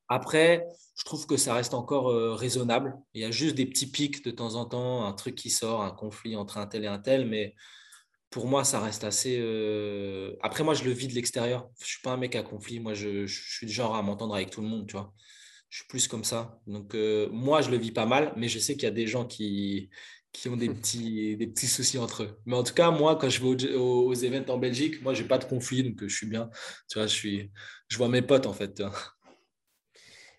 [0.10, 2.96] Après, je trouve que ça reste encore euh, raisonnable.
[3.14, 5.84] Il y a juste des petits pics de temps en temps, un truc qui sort,
[5.84, 7.56] un conflit entre un tel et un tel, mais
[8.30, 9.38] pour moi, ça reste assez.
[9.40, 11.70] Euh, après, moi, je le vis de l'extérieur.
[11.80, 12.80] Je ne suis pas un mec à conflit.
[12.80, 14.88] Moi, je, suis du genre à m'entendre avec tout le monde.
[15.70, 16.60] Je suis plus comme ça.
[16.68, 19.08] Donc, euh, moi, je le vis pas mal, mais je sais qu'il y a des
[19.08, 19.90] gens qui,
[20.32, 22.40] qui ont des petits, des petits soucis entre eux.
[22.46, 25.22] Mais en tout cas, moi, quand je vais aux, aux, events en Belgique, moi, je
[25.22, 26.50] n'ai pas de conflit, donc euh, je suis bien.
[26.90, 27.52] Tu vois, je, suis,
[27.88, 28.82] je vois mes potes, en fait.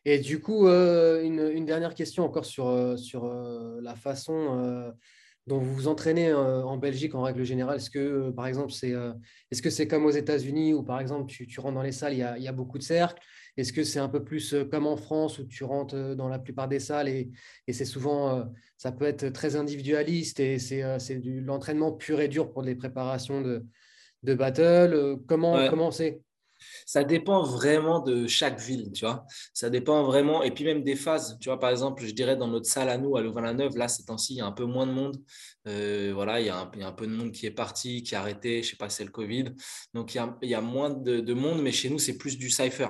[0.05, 3.27] Et du coup, une, une, dernière question encore sur, sur
[3.83, 4.95] la façon
[5.49, 8.71] dont vous vous entraînez euh, en Belgique en règle générale Est-ce que, euh, par exemple,
[8.71, 9.13] c'est euh,
[9.51, 12.43] est -ce c'est comme aux États-Unis où, par exemple, tu, rentres dans les salles, il
[12.43, 13.23] y a, beaucoup de cercles?
[13.59, 16.69] Est-ce que c'est un peu plus comme en France où tu rentres dans la plupart
[16.69, 17.31] des salles et,
[17.71, 22.63] c'est souvent, ça peut être très individualiste et c'est de l'entraînement pur et dur pour
[22.63, 23.67] les préparations de,
[24.23, 26.23] de battle Comment comment c'est?
[26.89, 29.27] Ça dépend vraiment de chaque ville, tu vois.
[29.53, 31.61] Ça dépend vraiment, et puis même des phases, tu vois.
[31.61, 34.37] Par exemple, je dirais dans notre salle à nous, à Louvain-la-Neuve, là, ces temps-ci, il
[34.39, 35.23] y a un peu moins de monde.
[35.67, 38.63] Euh, voilà, il y, a un, peu de monde qui est parti, qui a arrêté,
[38.63, 39.51] je sais pas, c'est le Covid.
[39.93, 42.89] Donc, il y a, moins de, monde, mais chez nous, c'est plus du cypher.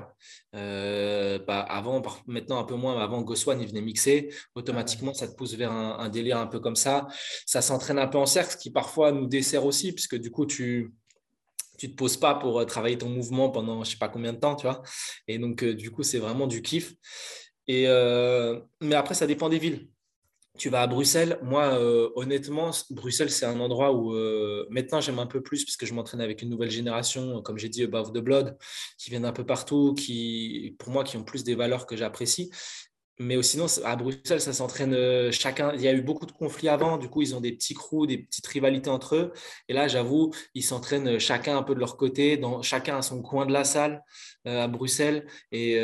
[0.54, 4.32] Euh, bah, avant, maintenant un peu moins, avant Goswan, il venait mixer.
[4.54, 7.08] Automatiquement, ça te pousse vers un délire un peu comme ça.
[7.46, 10.46] Ça s'entraîne un peu en cercle, ce qui parfois nous dessert aussi, puisque du coup,
[10.46, 10.92] tu
[11.78, 14.32] tu ne te poses pas pour euh, travailler ton mouvement pendant je sais pas combien
[14.32, 14.82] de temps, tu vois.
[15.28, 16.94] Et donc, euh, du coup, c'est vraiment du kiff.
[17.66, 19.88] Et, euh, mais après, ça dépend des villes.
[20.58, 21.38] Tu vas à Bruxelles.
[21.40, 21.78] Moi,
[22.16, 24.12] honnêtement, Bruxelles, c'est un endroit où
[24.70, 27.68] maintenant j'aime un peu plus parce que je m'entraîne avec une nouvelle génération, comme j'ai
[27.68, 28.58] dit, Above the Blood,
[28.98, 32.50] qui viennent un peu partout, qui, pour moi, qui ont plus des valeurs que j'apprécie.
[33.18, 35.72] Mais sinon, à Bruxelles, ça s'entraîne euh, chacun.
[35.74, 38.06] Il y a eu beaucoup de conflits avant, du coup, ils ont des petits crews,
[38.06, 39.32] des petites rivalités entre eux.
[39.68, 43.02] Et là, j'avoue, ils s'entraînent euh, chacun un peu de leur côté, dans, chacun à
[43.02, 44.04] son coin de la salle
[44.46, 45.26] euh, à Bruxelles.
[45.50, 45.74] Et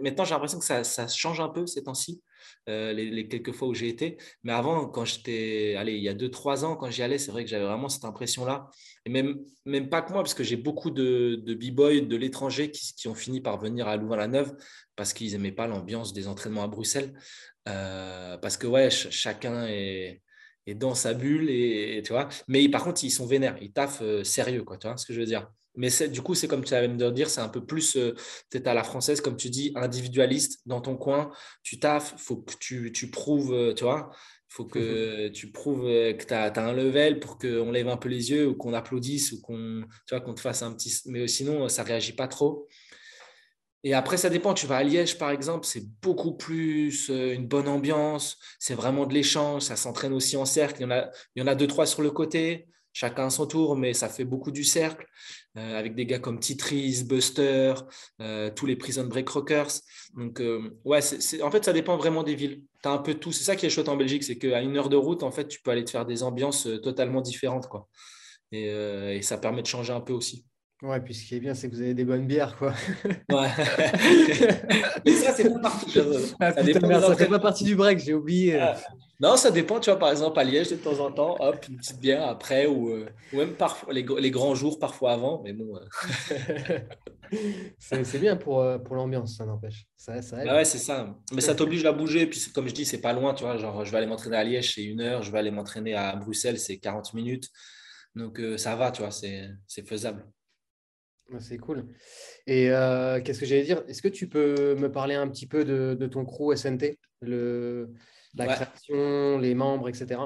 [0.00, 2.22] maintenant, j'ai l'impression que ça, ça, change un peu ces temps-ci.
[2.66, 4.18] Les, quelques fois où j'ai été.
[4.42, 7.30] Mais avant, quand j'étais, allez, il y a deux, trois ans, quand j'y allais, c'est
[7.30, 8.70] vrai que j'avais vraiment cette impression-là.
[9.04, 12.70] Et même, même pas que moi, parce que j'ai beaucoup de, de b-boys de l'étranger
[12.70, 14.54] qui, qui, ont fini par venir à Louvain-la-Neuve
[14.96, 17.12] parce qu'ils n'aimaient pas l'ambiance des entraînements à Bruxelles.
[17.68, 20.22] Euh, parce que ouais, chacun est,
[20.66, 22.28] est, dans sa bulle, et, tu vois.
[22.48, 25.12] Mais par contre, ils sont vénères, ils taffent euh, sérieux, quoi, tu vois ce que
[25.12, 25.50] je veux dire.
[25.76, 28.14] Mais du coup, c'est comme tu avais me dire, c'est un peu plus euh,
[28.50, 31.30] peut-être à la française, comme tu dis, individualiste dans ton coin.
[31.62, 34.10] Tu taffes, il faut que tu, tu prouves, tu vois.
[34.50, 37.96] Il faut que tu prouves que tu as, as, un level pour qu'on lève un
[37.96, 40.94] peu les yeux ou qu'on applaudisse ou qu'on qu'on te fasse un petit.
[41.06, 42.68] Mais sinon, ça ne réagit pas trop.
[43.84, 44.54] Et après, ça dépend.
[44.54, 48.38] Tu vas à Liège, par exemple, c'est beaucoup plus euh, une bonne ambiance.
[48.58, 49.62] C'est vraiment de l'échange.
[49.62, 50.80] Ça s'entraîne aussi en cercle.
[50.80, 52.66] Il y, en a, il y en a deux, trois sur le côté.
[52.94, 55.04] Chacun à son tour, mais ça fait beaucoup du cercle.
[55.56, 57.74] Euh, avec des gars comme Titris, Buster,
[58.20, 59.70] euh, tous les Prison Break Rockers.
[60.16, 60.40] Donc,
[60.84, 61.00] ouais,
[61.42, 62.62] en fait, ça dépend vraiment des villes.
[62.82, 63.32] Tu as un peu tout.
[63.32, 65.48] C'est ça qui est chouette en Belgique, c'est qu'à une heure de route, en fait,
[65.48, 67.68] tu peux aller te faire des ambiances totalement différentes.
[68.52, 70.46] Et ça permet de changer un peu aussi.
[70.82, 72.74] Ouais, puis ce qui est bien, c'est que vous avez des bonnes bières, quoi.
[73.30, 73.48] Ouais.
[75.06, 75.98] Mais ça, c'est pas parti.
[76.40, 78.58] Ah, ça, ne fait pas partie du break, j'ai oublié.
[78.58, 78.76] Ah.
[79.20, 79.78] Non, ça dépend.
[79.78, 82.66] Tu vois, par exemple, à Liège, de temps en temps, hop, une petite bière après,
[82.66, 85.40] ou, euh, même parfois, les, les, grands jours, parfois avant.
[85.44, 85.76] Mais bon.
[85.76, 86.78] Euh.
[87.78, 89.86] c'est bien pour, euh, pour l'ambiance, ça n'empêche.
[89.96, 91.16] Ça, ça bah ouais, c'est ça.
[91.32, 92.26] Mais ça t'oblige à bouger.
[92.26, 93.32] Puis, comme je dis, c'est pas loin.
[93.32, 95.22] Tu vois, genre, je vais aller m'entraîner à Liège, c'est une heure.
[95.22, 97.48] Je vais aller m'entraîner à Bruxelles, c'est 40 minutes.
[98.16, 100.26] Donc, ça va, tu vois, c'est faisable.
[101.40, 101.86] C'est cool.
[102.46, 103.82] Et euh, qu'est-ce que j'allais dire?
[103.88, 107.92] Est-ce que tu peux me parler un petit peu de, ton crew SNT le,
[108.34, 110.20] La création, les membres, etc.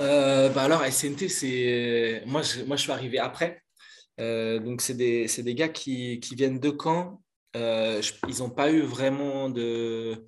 [0.00, 2.22] Euh, bah alors, SNT, c'est.
[2.26, 3.62] Moi je, moi, je suis arrivé après.
[4.20, 7.22] Euh, donc, c'est des, des, gars qui, qui, viennent de Caen
[7.54, 10.24] euh, ils n'ont pas eu vraiment de.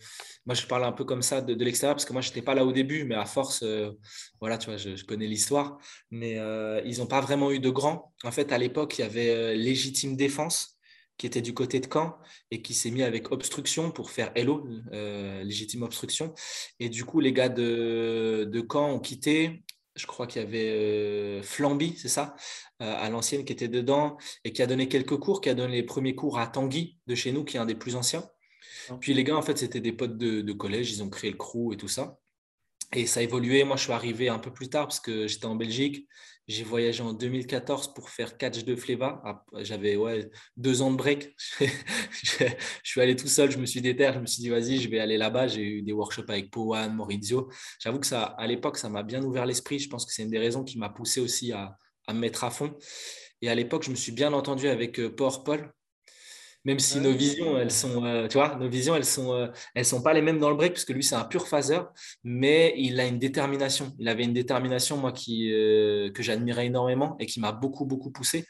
[0.47, 2.55] Moi, je parle un peu comme ça de, l'extérieur parce que moi, je n'étais pas
[2.55, 3.93] là au début, mais à force, euh,
[4.41, 5.79] voilà, tu vois, je, connais l'histoire.
[6.11, 8.13] Mais euh, ils n'ont pas vraiment eu de grands.
[8.25, 10.73] En fait, à l'époque, il y avait Légitime Défense
[11.17, 12.19] qui était du côté de Caen
[12.51, 16.35] et qui s'est mis avec Obstruction pour faire Hello, Légitime Obstruction.
[16.81, 19.63] Et du coup, les gars de, de Caen ont quitté
[19.95, 22.35] je crois qu'il y avait euh, Flamby, c'est ça,
[22.83, 25.77] euh, à l'ancienne qui était dedans et qui a donné quelques cours, qui a donné
[25.77, 28.25] les premiers cours à Tanguy de chez nous, qui est un des plus anciens.
[29.01, 31.73] Puis les gars, en fait, c'était des potes de, collège, ils ont créé le crew
[31.73, 32.19] et tout ça.
[32.93, 33.65] Et ça a évolué.
[33.65, 36.07] Moi, je suis arrivé un peu plus tard parce que j'étais en Belgique.
[36.47, 39.23] J'ai voyagé en 2014 pour faire catch de Fleva.
[39.61, 41.35] J'avais ouais, deux ans de break.
[41.61, 42.47] je
[42.83, 44.99] suis allé tout seul, je me suis déterré, je me suis dit, vas-y, je vais
[44.99, 45.49] aller là-bas.
[45.49, 47.51] J'ai eu des workshops avec Powan, Maurizio.
[47.81, 49.79] J'avoue que ça, à l'époque, ça m'a bien ouvert l'esprit.
[49.79, 52.45] Je pense que c'est une des raisons qui m'a poussé aussi à, à, me mettre
[52.45, 52.77] à fond.
[53.41, 55.73] Et à l'époque, je me suis bien entendu avec euh, Power Paul,
[56.65, 59.85] même si nos visions, elles sont, euh, tu vois, nos visions, elles sont, euh, elles
[59.85, 61.81] sont pas les mêmes dans le break, parce que lui, c'est un pur phaser,
[62.25, 63.95] mais il a une détermination.
[63.99, 68.11] Il avait une détermination, moi, qui, euh, que j'admirais énormément et qui m'a beaucoup, beaucoup
[68.11, 68.47] poussé.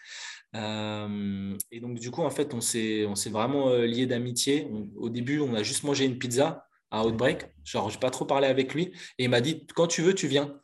[0.54, 4.68] et donc, du coup, en fait, on s'est, on s'est vraiment lié d'amitié.
[4.96, 7.46] Au début, on a juste mangé une pizza à Outbreak.
[7.64, 8.92] Genre, j'ai pas trop parlé avec lui.
[9.18, 10.54] Et il m'a dit, quand tu veux, tu viens.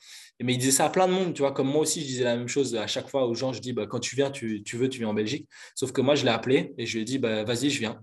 [0.42, 2.24] Mais il disait ça à plein de monde, tu vois, comme moi aussi, je disais
[2.24, 4.62] la même chose à chaque fois aux gens, je dis, bah, quand tu viens, tu,
[4.72, 5.46] veux, tu viens en Belgique.
[5.74, 8.02] Sauf que moi, je l'ai appelé et je lui ai dit, bah, vas-y, je viens.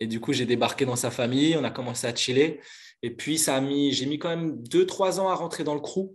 [0.00, 2.60] Et du coup, j'ai débarqué dans sa famille, on a commencé à chiller.
[3.02, 5.74] Et puis, ça a mis, j'ai mis quand même deux, trois ans à rentrer dans
[5.74, 6.10] le crew.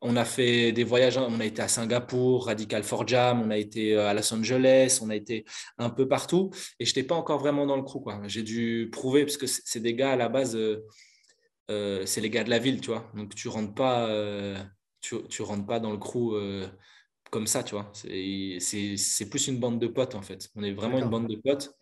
[0.00, 3.58] On a fait des voyages, on a été à Singapour, Radical for Jam, on a
[3.58, 5.44] été euh, à Los Angeles, on a été
[5.76, 6.50] un peu partout.
[6.78, 8.00] Et je n'étais pas encore vraiment dans le crew.
[8.26, 10.56] J'ai dû prouver, parce que c'est des gars à la base,
[11.70, 13.10] euh, c'est les gars de la ville, tu vois.
[13.14, 14.56] Donc tu rentres pas, euh,
[15.00, 16.66] tu, tu, rentres pas dans le crew euh,
[17.30, 17.92] comme ça, tu vois.
[17.94, 20.48] C'est plus une bande de potes en fait.
[20.56, 21.74] On est vraiment une bande de potes.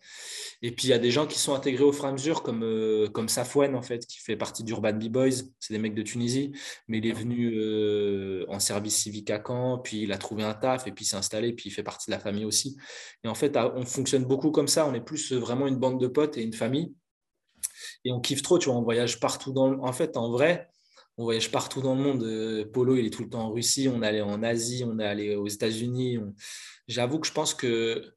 [0.61, 2.43] Et puis il y a des gens qui sont intégrés au fur et à mesure,
[2.43, 5.43] comme, comme Safwen en fait, qui fait partie d'Urban B-Boys.
[5.59, 6.51] C'est des mecs de Tunisie,
[6.89, 10.87] mais il est venu en service civique à Caen, puis il a trouvé un taf,
[10.87, 12.75] et puis s'est installé, puis il fait partie de la famille aussi.
[13.23, 14.85] Et en fait, on fonctionne beaucoup comme ça.
[14.85, 16.93] On est plus vraiment une bande de potes et une famille
[18.05, 19.79] et on kiffe trop, tu vois, on voyage partout dans le...
[19.81, 20.69] En fait, en vrai,
[21.17, 22.23] on voyage partout dans le monde.
[22.23, 24.99] Euh, Polo, il est tout le temps en Russie, on est allé en Asie, on
[24.99, 26.19] est allé aux États-Unis.
[26.87, 28.13] J'avoue que je pense que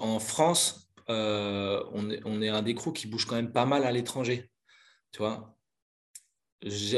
[0.00, 2.10] en France, euh, on,
[2.42, 4.50] est, un des crews qui bouge quand même pas mal à l'étranger,
[5.12, 5.56] tu vois.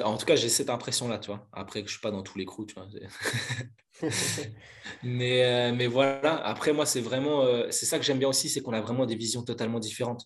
[0.05, 1.49] en tout cas, j'ai cette impression-là, tu vois.
[1.53, 2.89] Après, que je suis pas dans tous les crews, tu vois.
[5.03, 8.49] mais, euh, mais voilà, après, moi, c'est vraiment, euh, c'est ça que j'aime bien aussi,
[8.49, 10.25] c'est qu'on a vraiment des visions totalement différentes.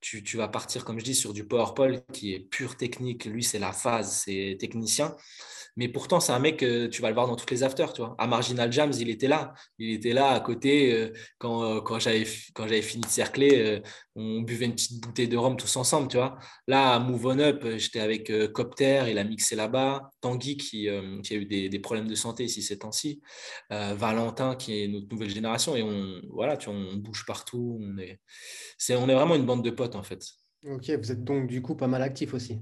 [0.00, 3.24] Tu, tu, vas partir, comme je dis, sur du PowerPoint qui est pure technique.
[3.24, 5.14] Lui, c'est la phase, c'est technicien.
[5.76, 8.00] Mais pourtant, c'est un mec, que tu vas le voir dans toutes les afters, tu
[8.00, 8.14] vois.
[8.18, 9.54] À Marginal Jams, il était là.
[9.78, 10.92] Il était là à côté.
[10.92, 13.80] Euh, quand, euh, quand j'avais fini de cercler, euh,
[14.14, 16.38] on buvait une petite bouteille de rhum tous ensemble, tu vois.
[16.68, 20.10] Là, à Move On Up, j'étais avec Copter, il a mixé là-bas.
[20.20, 20.88] Tanguy, qui,
[21.24, 23.13] qui, a eu des, des, problèmes de santé ici ces temps-ci.
[23.70, 25.76] Valentin, qui est notre nouvelle génération.
[25.76, 27.78] Et on, voilà, tu vois, on bouge partout.
[27.80, 28.20] On est,
[28.88, 30.24] est, on est vraiment une bande de potes, en fait.
[30.66, 32.60] Ok, vous êtes donc du coup pas mal actif aussi.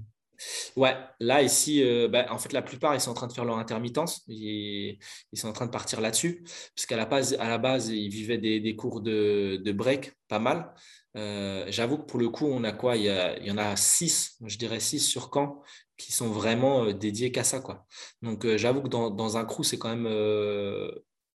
[0.77, 3.45] Ouais, là, ici, euh, bah, en fait, la plupart, ils sont en train de faire
[3.45, 4.23] leur intermittence.
[4.29, 4.99] Ils,
[5.33, 6.45] ils sont en train de partir là-dessus.
[6.75, 10.39] Puisqu'à la base, à la base, ils vivaient des, des cours de, de, break, pas
[10.39, 10.73] mal.
[11.17, 12.97] Euh, j'avoue que pour le coup, on a quoi?
[12.97, 15.63] Il y, a, il y, en a six, je dirais six sur camp,
[16.05, 17.61] qui sont vraiment euh, dédiés qu'à ça.
[17.61, 17.87] Quoi.
[18.23, 20.09] Donc, j'avoue que dans, dans, un crew, c'est quand même.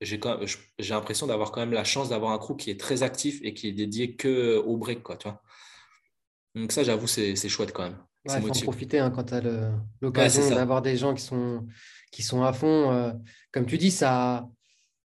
[0.01, 0.19] j'ai
[0.89, 3.67] l'impression d'avoir quand même la chance d'avoir un crew qui est très actif et qui
[3.67, 5.03] est dédié que au break.
[5.03, 5.41] Quoi, tu vois.
[6.55, 7.97] Donc, ça, j'avoue, c'est chouette quand même.
[8.25, 9.41] Il faut en profiter hein, quand tu as
[10.01, 11.67] l'occasion d'avoir des gens qui sont,
[12.11, 12.91] qui sont à fond.
[12.91, 13.11] Euh,
[13.51, 14.49] comme tu dis, ça,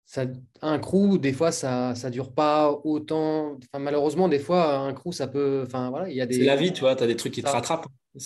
[0.07, 0.23] ça,
[0.61, 3.57] un crew, des fois, ça ne dure pas autant.
[3.57, 5.63] Enfin, malheureusement, des fois, un crew, ça peut.
[5.67, 6.35] Enfin, voilà, il y a des...
[6.35, 7.87] C'est la vie, tu vois, tu as des trucs qui te rattrapent.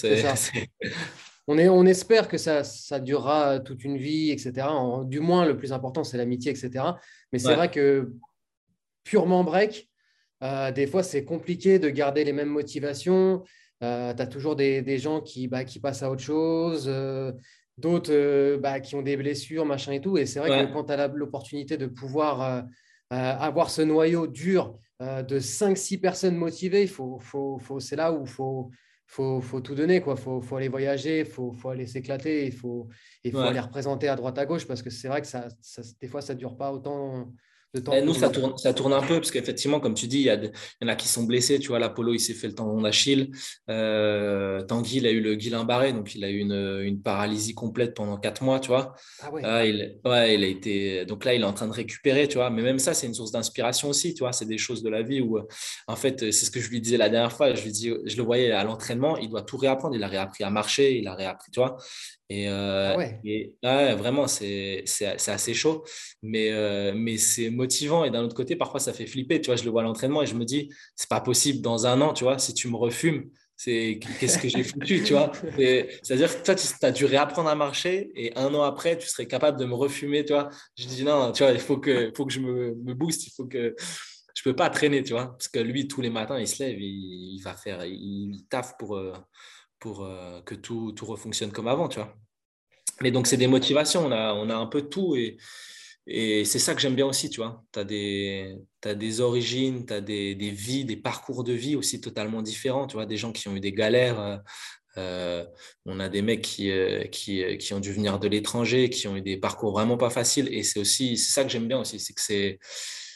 [1.48, 4.68] On, est, on espère que ça, ça durera toute une vie, etc.
[5.06, 6.86] du moins, le plus important, c'est l'amitié, etc.
[7.34, 8.14] Mais c'est vrai que
[9.04, 9.90] purement break,
[10.44, 13.44] euh, des fois, c'est compliqué de garder les mêmes motivations.
[13.84, 17.32] Euh, tu as toujours des, gens qui, bah, qui, passent à autre chose, euh,
[17.82, 20.18] d'autres euh, bah, qui ont des blessures, machin et tout.
[20.18, 22.66] Et c'est vrai que quand tu as l'opportunité de pouvoir
[23.10, 28.30] avoir ce noyau dur de 5-6 personnes motivées, faut, faut, faut, c'est là où il
[28.30, 28.72] faut,
[29.06, 29.96] faut, faut, tout donner.
[29.96, 32.88] Il faut, faut, aller voyager, il faut, faut, aller s'éclater, il faut,
[33.30, 36.08] faut aller représenter à droite à gauche parce que c'est vrai que ça, ça, des
[36.08, 37.34] fois, ça ne dure pas autant
[37.74, 40.30] eh, nous, ça tourne, ça tourne un peu parce qu'effectivement, comme tu dis, il y,
[40.30, 40.50] a y
[40.84, 41.60] en a qui sont blessés.
[41.60, 43.32] Tu vois, l'Apollo, il s'est fait le tendon d'Achille.
[43.70, 47.54] Euh, Tanguy, il a eu le Guillain barré, donc il a eu une, une, paralysie
[47.54, 48.94] complète pendant quatre mois, tu vois.
[49.22, 49.42] Ah ouais.
[49.46, 51.06] Ah, il, ouais, il a été.
[51.06, 52.50] Donc là, il est en train de récupérer, tu vois.
[52.50, 54.34] Mais même ça, c'est une source d'inspiration aussi, tu vois.
[54.34, 55.40] C'est des choses de la vie où,
[55.88, 57.54] en fait, c'est ce que je lui disais la dernière fois.
[57.54, 59.96] Je lui dis, je le voyais à l'entraînement, il doit tout réapprendre.
[59.96, 61.78] Il a réappris à marcher, il a réappris, tu vois.
[62.32, 62.96] Et, euh,
[63.62, 64.86] ah vraiment, c'est
[65.28, 65.84] assez chaud,
[66.24, 68.06] mais, euh, mais c'est motivant.
[68.06, 69.42] Et d'un autre côté, parfois, ça fait flipper.
[69.42, 71.88] Tu vois, je le vois à l'entraînement et je me dis, c'est pas possible dans
[71.88, 75.34] un an, tu vois, si tu me refumes, c'est qu'est-ce que j'ai foutu, tu vois?
[75.58, 79.28] C'est-à-dire que toi, tu as dû réapprendre à marcher et un an après, tu serais
[79.28, 80.50] capable de me refumer, tu vois?
[80.78, 83.32] Je dis non, tu vois, il faut que, faut que je me, me booste, il
[83.32, 83.76] faut que
[84.34, 86.80] je peux pas traîner, tu vois, parce que lui, tous les matins, il se lève,
[86.80, 89.14] il, il va faire, il, taffe pour, euh,
[89.82, 90.08] pour
[90.46, 92.16] que tout, tout refonctionne comme avant, tu vois.
[93.02, 95.38] Mais donc, c'est des motivations, on a, on a un peu tout et,
[96.08, 97.64] et c'est ça que j'aime bien aussi, tu vois.
[97.74, 101.76] Tu as des, as des origines, tu as des, des, vies, des parcours de vie
[101.76, 104.42] aussi totalement différents, tu vois, des gens qui ont eu des galères.
[104.98, 105.46] Euh,
[105.86, 109.08] on a des mecs qui, euh, qui, euh, qui, ont dû venir de l'étranger, qui
[109.08, 110.50] ont eu des parcours vraiment pas faciles.
[110.52, 112.60] Et c'est aussi, c'est ça que j'aime bien aussi, c'est que c'est,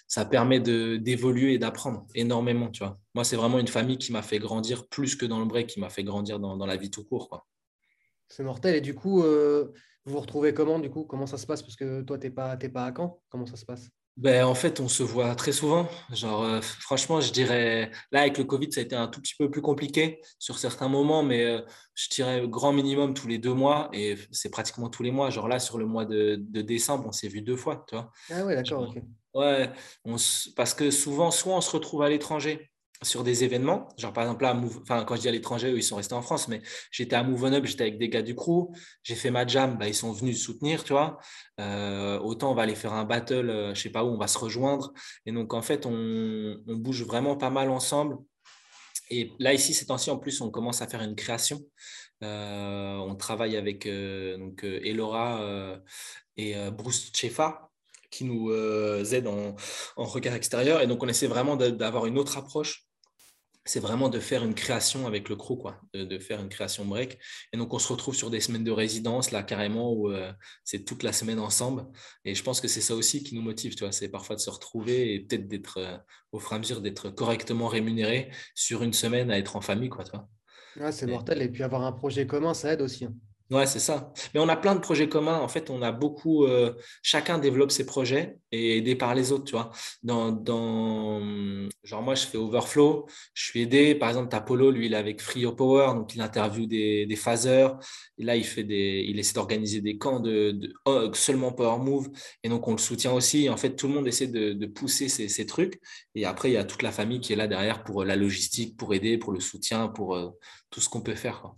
[0.08, 3.00] ça permet d'évoluer et d'apprendre énormément, tu vois.
[3.14, 5.80] Moi, c'est vraiment une famille qui m'a fait grandir plus que dans le break, qui
[5.80, 7.46] m'a fait grandir dans, dans la vie tout court, quoi.
[8.28, 8.76] C'est mortel.
[8.76, 9.72] Et du coup, euh,
[10.06, 11.04] vous vous retrouvez comment du coup?
[11.04, 11.62] Comment ça se passe?
[11.62, 13.22] Parce que toi, tu n'es pas, pas à Caen.
[13.30, 13.90] Comment ça se passe?
[14.18, 15.90] Ben, en fait, on se voit très souvent.
[16.14, 19.36] Genre, euh, franchement, je dirais, là, avec le Covid, ça a été un tout petit
[19.38, 21.62] peu plus compliqué sur certains moments, mais euh,
[21.96, 25.32] je dirais grand minimum tous les deux mois, et c'est pratiquement tous les mois.
[25.32, 28.10] Genre là, sur le mois de, décembre, on s'est vu deux fois, tu vois.
[28.32, 29.02] Ah ouais, d'accord, ok.
[29.36, 29.70] Ouais,
[30.56, 32.72] parce que souvent, soit on se retrouve à l'étranger,
[33.02, 33.90] sur des événements.
[33.98, 36.48] Genre, par exemple, là, enfin, quand je dis à l'étranger, ils sont restés en France,
[36.48, 38.70] mais j'étais à Move On Up, j'étais avec des gars du crew,
[39.04, 41.20] j'ai fait ma jam, bah, ils sont venus soutenir, tu vois.
[41.60, 44.28] Euh, autant on va aller faire un battle, euh, je sais pas où, on va
[44.28, 44.94] se rejoindre.
[45.26, 48.18] Et donc, en fait, on, bouge vraiment pas mal ensemble.
[49.10, 51.60] Et là, ici, ces temps-ci, en plus, on commence à faire une création.
[52.24, 55.78] Euh, on travaille avec donc, Elora
[56.38, 57.72] et Bruce Chefa,
[58.16, 59.56] qui nous aident en,
[59.98, 60.82] en, regard extérieur.
[60.82, 62.86] Et donc, on essaie vraiment d'avoir une autre approche
[63.66, 67.18] c'est vraiment de faire une création avec le crew, quoi, de, faire une création break.
[67.52, 70.32] Et donc, on se retrouve sur des semaines de résidence, là, carrément, où euh,
[70.64, 71.88] c'est toute la semaine ensemble.
[72.26, 74.42] Et je pense que c'est ça aussi qui nous motive, tu vois, c'est parfois de
[74.42, 75.98] se retrouver et peut-être d'être, euh,
[76.32, 79.90] au fur et à mesure, d'être correctement rémunéré sur une semaine à être en famille,
[79.90, 80.92] quoi, tu vois.
[80.92, 81.42] c'est mortel.
[81.42, 83.06] Et puis, avoir un projet commun, ça aide aussi.
[83.06, 83.16] Hein.
[83.52, 84.12] Ouais, c'est ça.
[84.34, 85.38] Mais on a plein de projets communs.
[85.40, 86.46] En fait, on a beaucoup.
[86.46, 86.74] Euh,
[87.04, 89.70] chacun développe ses projets et aidé par les autres, tu vois.
[90.02, 91.22] Dans, dans,
[91.84, 93.06] genre, moi, je fais Overflow.
[93.36, 93.94] Je suis aidé.
[93.94, 95.94] Par exemple, Tapolo, lui, il est avec Free Your Power.
[95.94, 97.16] Donc, il interviewe des, des.
[98.18, 102.10] Et là, il, fait des, il essaie d'organiser des camps de, oh, seulement Power Move.
[102.44, 103.48] Et donc, on le soutient aussi.
[103.50, 105.80] En fait, tout le monde essaie de, pousser ces, ces, trucs.
[106.16, 108.76] Et après, il y a toute la famille qui est là derrière pour la logistique,
[108.76, 110.30] pour aider, pour le soutien, pour euh,
[110.72, 111.54] tout ce qu'on peut faire.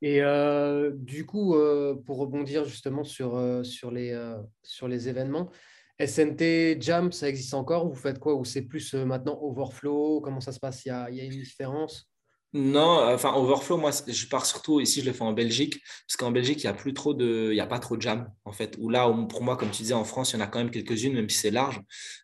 [0.00, 5.50] Et euh, du coup, euh, pour rebondir justement sur, euh, les, événements,
[5.98, 7.88] SNT Jam, ça existe encore?
[7.88, 8.34] Vous faites quoi?
[8.34, 10.20] Ou c'est plus maintenant Overflow?
[10.20, 10.84] Comment ça se passe?
[10.84, 12.07] Il y, a, il y a une différence?
[12.54, 16.30] Non, enfin Overflow, moi je pars surtout ici, je le fais en Belgique, parce qu'en
[16.30, 18.52] Belgique, il n'y a plus trop de, il y a pas trop de jam en
[18.52, 18.76] fait.
[18.80, 20.70] Ou là, pour moi, comme tu disais, en France, il y en a quand même
[20.70, 21.80] quelques-unes, même si c'est large.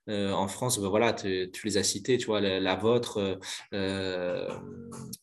[0.09, 3.39] Euh, en France, ben voilà, tu, les as citées, tu vois, la, vôtre,
[3.75, 4.49] euh,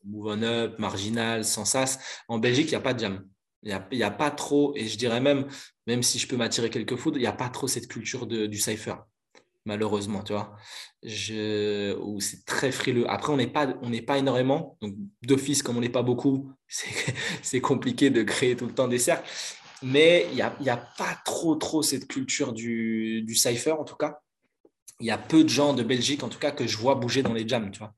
[0.06, 1.98] Move On Up, Marginal, Sensas.
[2.28, 3.26] En Belgique, il n'y a pas de jam.
[3.64, 5.48] Il n'y a, pas trop, et je dirais même,
[5.88, 8.58] même si je peux m'attirer quelques foudres, il n'y a pas trop cette culture du
[8.58, 8.96] cypher
[9.66, 10.56] malheureusement, tu vois.
[11.04, 13.10] Je, ou c'est très frileux.
[13.10, 14.78] Après, on n'est pas, pas énormément.
[14.82, 16.52] Donc, d'office, comme on n'est pas beaucoup,
[17.42, 19.30] c'est compliqué de créer tout le temps des cercles.
[19.84, 23.96] Mais il n'y a, a pas trop, trop cette culture du, du cypher, en tout
[23.96, 24.20] cas.
[25.00, 27.24] Il y a peu de gens de Belgique, en tout cas, que je vois bouger
[27.24, 27.94] dans les jams, tu vois.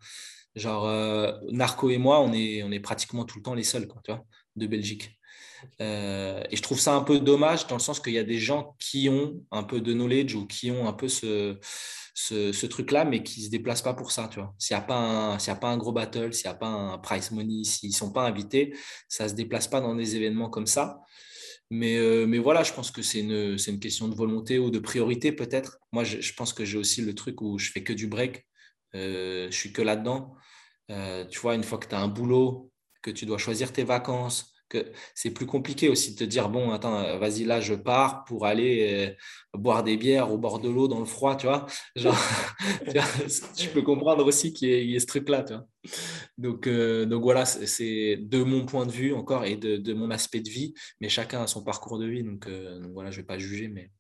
[0.56, 3.88] Genre, euh, Narco et moi, on est, on est pratiquement tout le temps les seuls,
[3.88, 4.24] quoi, tu vois,
[4.56, 5.20] de Belgique.
[5.82, 8.40] Euh, et je trouve ça un peu dommage dans le sens qu'il y a des
[8.40, 11.58] gens qui ont un peu de knowledge ou qui ont un peu ce,
[12.14, 14.30] ce, truc-là, mais qui ne se déplacent pas pour ça.
[14.58, 16.98] S'il n'y a, pas un, a pas un gros battle, s'il n'y a pas un
[16.98, 18.76] price money, s'ils ne sont pas invités,
[19.08, 21.02] ça ne se déplace pas dans des événements comme ça.
[21.70, 24.80] Mais, euh, mais voilà, je pense que c'est une, une, question de volonté ou de
[24.80, 25.80] priorité peut-être.
[25.92, 28.46] Moi, je, pense que j'ai aussi le truc où je fais que du break.
[28.96, 30.36] Euh, je suis que là-dedans.
[30.90, 32.72] tu vois, une fois que tu as un boulot,
[33.02, 34.53] que tu dois choisir tes vacances,
[35.16, 38.46] c'est plus compliqué aussi de te dire bon, attends, euh, vas-y, là, je pars pour
[38.46, 41.66] aller euh, boire des bières au bord de l'eau dans le froid, tu vois.
[41.96, 42.18] Genre,
[43.58, 45.66] tu peux comprendre aussi qu'il y, ait ce truc-là, tu vois.
[46.38, 50.42] Donc, euh, donc voilà, c'est de mon point de vue encore et de, mon aspect
[50.42, 53.28] de vie, mais chacun a son parcours de vie, donc, donc voilà, je ne vais
[53.28, 53.92] pas juger, mais.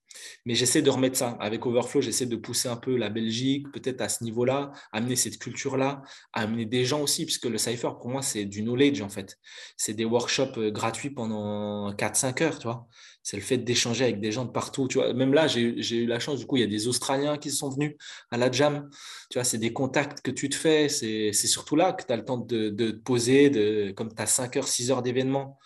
[0.45, 1.37] Mais j'essaie de remettre ça.
[1.39, 5.39] Avec Overflow, j'essaie de pousser un peu la Belgique, peut-être à ce niveau-là, amener cette
[5.39, 6.01] culture-là,
[6.33, 9.37] amener des gens aussi, puisque le Cypher, pour moi, c'est du knowledge, en fait.
[9.77, 12.87] C'est des workshops euh, gratuits pendant 4-5 heures, tu vois.
[13.23, 14.87] C'est le fait d'échanger avec des gens de partout.
[14.87, 15.13] Tu vois.
[15.13, 17.69] Même là, j'ai eu la chance, du coup, il y a des Australiens qui sont
[17.69, 17.95] venus
[18.31, 18.89] à la jam.
[19.29, 20.89] Tu vois, c'est des contacts que tu te fais.
[20.89, 24.21] C'est surtout là que tu as le temps de, de te poser, de, comme tu
[24.21, 25.57] as 5 heures, 6 heures d'événements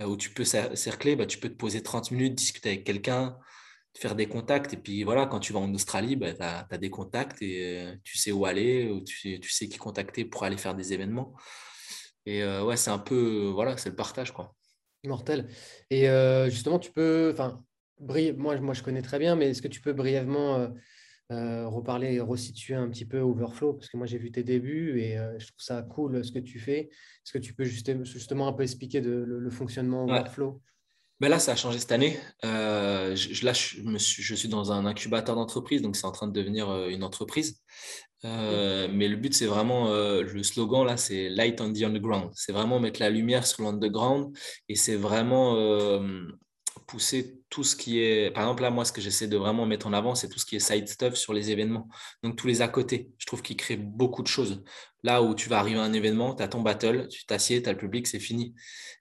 [0.00, 3.36] euh, où tu peux cercler, bah, tu peux te poser 30 minutes, discuter avec quelqu'un,
[3.98, 4.72] faire des contacts.
[4.72, 7.94] Et puis voilà, quand tu vas en Australie, bah, tu as, des contacts et euh,
[8.04, 11.34] tu sais où aller, ou tu, tu, sais qui contacter pour aller faire des événements.
[12.26, 14.32] Et euh, ouais, c'est un peu, voilà, c'est le partage.
[14.32, 14.54] quoi.
[15.04, 15.48] Mortel.
[15.90, 17.64] Et euh, justement, tu peux, enfin,
[18.00, 20.68] moi, moi je connais très bien, mais est-ce que tu peux brièvement
[21.30, 23.72] reparler et resituer un petit peu Overflow?
[23.72, 26.58] Parce que moi j'ai vu tes débuts et je trouve ça cool ce que tu
[26.58, 26.90] fais.
[26.90, 30.60] Est-ce que tu peux justement un peu expliquer le, fonctionnement Overflow?
[31.22, 32.18] Ben là, ça a changé cette année.
[32.44, 36.68] Euh, je, là, je, suis, dans un incubateur d'entreprise, donc c'est en train de devenir
[36.68, 37.62] euh, une entreprise.
[38.24, 42.30] Euh, mais le but, c'est vraiment, le slogan là, c'est Light on the Underground.
[42.34, 44.36] C'est vraiment mettre la lumière sur l'underground
[44.68, 45.56] et c'est vraiment
[46.88, 48.32] pousser tout ce qui est.
[48.32, 50.46] Par exemple, là, moi, ce que j'essaie de vraiment mettre en avant, c'est tout ce
[50.46, 51.88] qui est side stuff sur les événements.
[52.24, 53.10] Donc, tous les à côté.
[53.18, 54.62] Je trouve qu'ils créent beaucoup de choses.
[55.02, 57.68] Là où tu vas arriver à un événement, tu as ton battle, tu t'assieds, tu
[57.68, 58.54] as le public, c'est fini.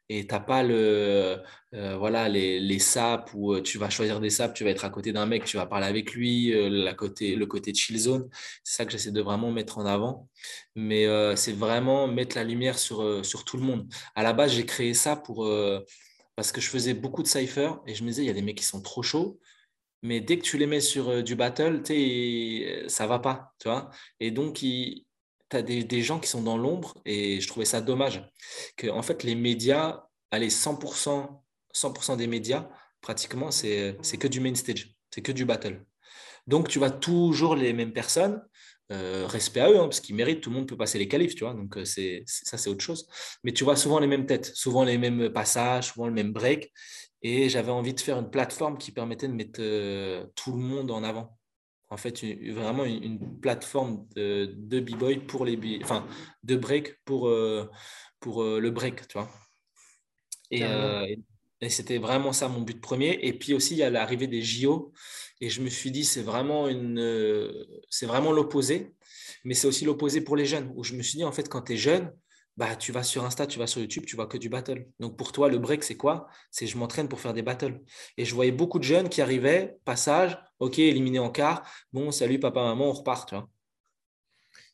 [0.09, 1.37] Et tu n'as pas le,
[1.73, 4.83] euh, voilà, les, les saps où euh, tu vas choisir des saps, tu vas être
[4.83, 8.29] à côté d'un mec, tu vas parler avec lui, euh, le côté chill zone.
[8.63, 10.27] C'est ça que j'essaie de vraiment mettre en avant.
[10.75, 13.87] Mais c'est vraiment mettre la lumière sur, sur tout le monde.
[14.15, 15.47] À la base, j'ai créé ça pour
[16.35, 18.41] parce que je faisais beaucoup de cypher et je me disais, il y a des
[18.41, 19.39] mecs qui sont trop chauds,
[20.01, 21.83] mais dès que tu les mets sur euh, du battle,
[22.87, 23.89] ça va pas, tu vois.
[24.19, 24.63] Et donc,
[25.51, 28.27] tu as des, gens qui sont dans l'ombre et je trouvais ça dommage.
[28.77, 31.43] Que, en fait, les médias, allez, 100%,
[31.73, 32.69] 100 des médias,
[33.01, 35.85] pratiquement, c'est que du main stage, c'est que du battle.
[36.47, 38.41] Donc, tu vois toujours les mêmes personnes
[38.91, 41.33] euh, respect à eux, hein, parce qu'ils méritent, tout le monde peut passer les qualifs,
[41.33, 43.07] tu vois, donc euh, c'est, ça c'est autre chose.
[43.43, 46.73] Mais tu vois souvent les mêmes têtes, souvent les mêmes passages, souvent le même break,
[47.21, 50.91] et j'avais envie de faire une plateforme qui permettait de mettre euh, tout le monde
[50.91, 51.37] en avant.
[51.91, 56.07] En fait, vraiment une, plateforme de, de b-boy pour les enfin
[56.43, 57.29] de break pour,
[58.19, 59.29] pour le break, tu vois.
[60.49, 60.63] Et,
[61.61, 63.19] et c'était vraiment ça mon but premier.
[63.21, 64.91] Et puis aussi, il y a l'arrivée des JO.
[65.39, 68.93] Et je me suis dit, c'est vraiment, une, c'est vraiment l'opposé.
[69.43, 70.71] Mais c'est aussi l'opposé pour les jeunes.
[70.75, 72.11] Où je me suis dit, en fait, quand tu es jeune,
[72.57, 74.87] bah, tu vas sur Insta, tu vas sur YouTube, tu vois que du battle.
[74.99, 76.27] Donc pour toi, le break, c'est quoi?
[76.51, 77.81] C'est je m'entraîne pour faire des battles.
[78.17, 82.39] Et je voyais beaucoup de jeunes qui arrivaient, passage, ok, éliminé en quart, bon, salut
[82.39, 83.33] papa, maman, on repart.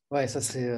[0.10, 0.70] Ouais, ça c'est.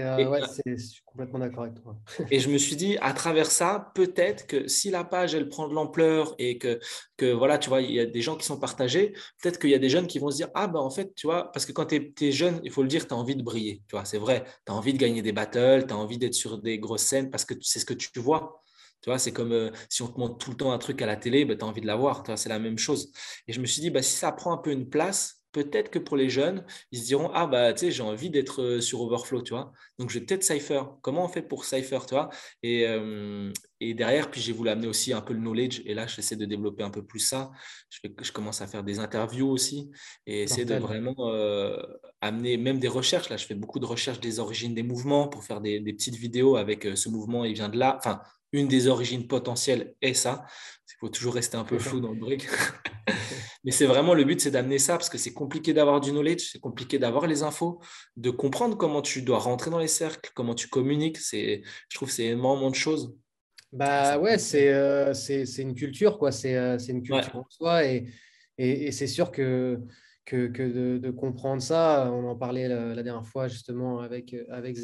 [0.00, 1.96] Euh, ouais, je suis complètement d'accord avec toi.
[2.30, 5.68] et je me suis dit, à travers ça, peut-être que si la page, elle prend
[5.68, 6.80] de l'ampleur et que,
[7.16, 9.12] que, voilà, tu vois, il y a des gens qui sont partagés,
[9.42, 11.26] peut-être qu'il y a des jeunes qui vont se dire, ah ben en fait, tu
[11.26, 13.42] vois, parce que quand tu es, jeune, il faut le dire, tu as envie de
[13.42, 16.18] briller, tu vois, c'est vrai, tu as envie de gagner des battles, tu as envie
[16.18, 18.62] d'être sur des grosses scènes parce que c'est ce que tu vois.
[19.02, 21.06] Tu vois, c'est comme euh, si on te montre tout le temps un truc à
[21.06, 22.22] la télé, ben, tu as envie de l'avoir.
[22.36, 23.12] C'est la même chose.
[23.48, 25.98] Et je me suis dit, bah, si ça prend un peu une place, peut-être que
[25.98, 29.00] pour les jeunes, ils se diront Ah, bah, tu sais, j'ai envie d'être euh, sur
[29.02, 29.72] Overflow, tu vois.
[29.98, 30.82] Donc, je vais peut-être Cypher.
[31.02, 32.30] Comment on fait pour Cypher, tu vois?
[32.62, 35.82] Et, euh, et, derrière, puis j'ai voulu amener aussi un peu le knowledge.
[35.84, 37.52] Et là, j'essaie de développer un peu plus ça.
[37.90, 39.90] Je, je commence à faire des interviews aussi
[40.26, 41.76] et essayer de vraiment euh,
[42.20, 43.28] amener même des recherches.
[43.28, 46.16] Là, je fais beaucoup de recherches des origines des mouvements pour faire des, des petites
[46.16, 47.96] vidéos avec ce mouvement, il vient de là.
[47.98, 48.20] Enfin,
[48.52, 50.44] une des origines potentielles est ça.
[51.02, 52.46] Faut toujours rester un peu flou dans le brick.
[53.64, 56.52] Mais c'est vraiment le but, c'est d'amener ça parce que c'est compliqué d'avoir du knowledge,
[56.52, 57.80] c'est compliqué d'avoir les infos,
[58.16, 61.18] de comprendre comment tu dois rentrer dans les cercles, comment tu communiques.
[61.18, 63.16] C'est, je trouve que c'est énormément de choses.
[63.72, 66.30] Bah ouais, c'est, euh, c'est, une culture, quoi.
[66.30, 67.84] C'est, euh, une culture en soi.
[67.84, 68.06] Et,
[68.56, 69.80] et, c'est sûr que,
[70.24, 74.76] que, que de, comprendre ça, on en parlait la, la dernière fois justement avec, avec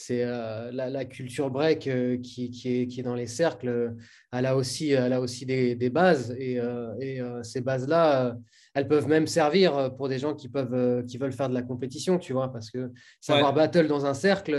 [0.00, 3.68] c'est euh, la, culture break euh, qui, est, qui, est, dans les cercles.
[3.68, 3.90] Euh,
[4.32, 6.58] elle a aussi, elle a aussi des, bases et,
[7.42, 8.36] ces bases-là,
[8.74, 12.18] elles peuvent même servir pour des gens qui, peuvent, qui veulent faire de la compétition,
[12.18, 12.90] tu vois, parce que
[13.20, 14.56] savoir battle dans un cercle,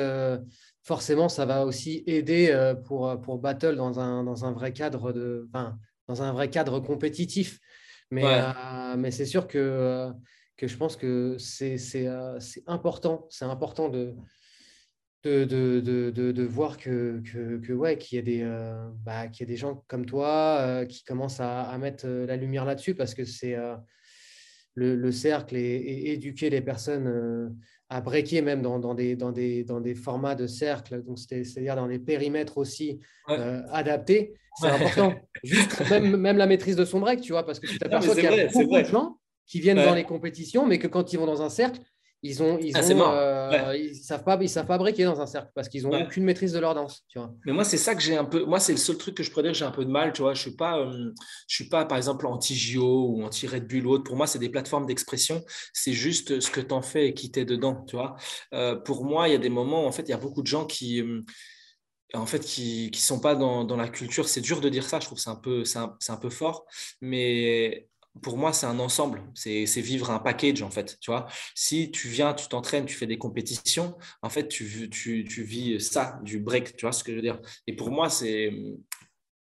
[0.84, 5.50] forcément, ça va aussi aider pour, pour battle dans un, dans un vrai cadre de,
[6.08, 7.60] dans un vrai cadre compétitif.
[8.12, 8.44] Mais,
[8.98, 10.12] mais c'est sûr que,
[10.58, 11.78] que je pense que c'est
[12.68, 14.14] important, c'est important de
[15.24, 19.28] de, de, de, de, voir que, que, que ouais, qu'il y, a des, euh, bah,
[19.28, 22.38] qu'il y a des gens comme toi euh, qui commencent à, à mettre euh, la
[22.38, 23.55] lumière là-dessus parce que c'est
[24.74, 27.55] le, le, cercle et, éduquer les personnes
[27.89, 31.76] à breaker même dans, dans, des, dans, des, dans des formats de cercle, donc c'est-à-dire
[31.76, 35.13] dans des périmètres aussi adaptés, c'est important.
[35.43, 38.24] Juste même, même la maîtrise de son break, tu vois, parce que tu t'aperçois qu'il
[38.24, 41.26] y a beaucoup de gens qui viennent dans les compétitions, mais que quand ils vont
[41.26, 41.82] dans un cercle,
[42.24, 45.26] ils ont, ils, ah, ont, euh, ils savent pas, ils savent pas briquer dans un
[45.26, 47.03] cercle parce qu'ils ont aucune maîtrise de leur danse.
[47.07, 47.34] Tu vois.
[47.45, 48.45] Mais moi, c'est ça que j'ai un peu.
[48.45, 50.13] Moi, c'est le seul truc que je pourrais dire que j'ai un peu de mal.
[50.13, 51.11] Tu vois, je suis pas, euh,
[51.47, 54.03] je suis pas, par exemple, anti JO ou anti Red Bull ou autre.
[54.03, 55.43] Pour moi, c'est des plateformes d'expression.
[55.74, 57.84] C'est juste ce que tu en fais et qui t'es dedans.
[57.88, 58.15] Tu vois.
[58.53, 59.88] Euh, pour moi, il y a des moments.
[59.88, 61.03] En fait, il y a beaucoup de gens qui
[62.13, 64.28] en fait, qui ne sont pas dans, dans, la culture.
[64.28, 66.65] C'est dur de dire ça, je trouve que c'est un, peu, un, un peu fort.
[66.99, 67.88] Mais
[68.22, 69.24] pour moi, c'est un ensemble.
[69.34, 70.97] C'est vivre un package, en fait.
[70.99, 75.80] Tu vois, si tu viens, tu t'entraînes, tu fais des compétitions, en fait, tu, vis
[75.80, 76.76] ça, du break.
[76.76, 78.51] Tu vois ce que je veux dire Et pour moi, c'est.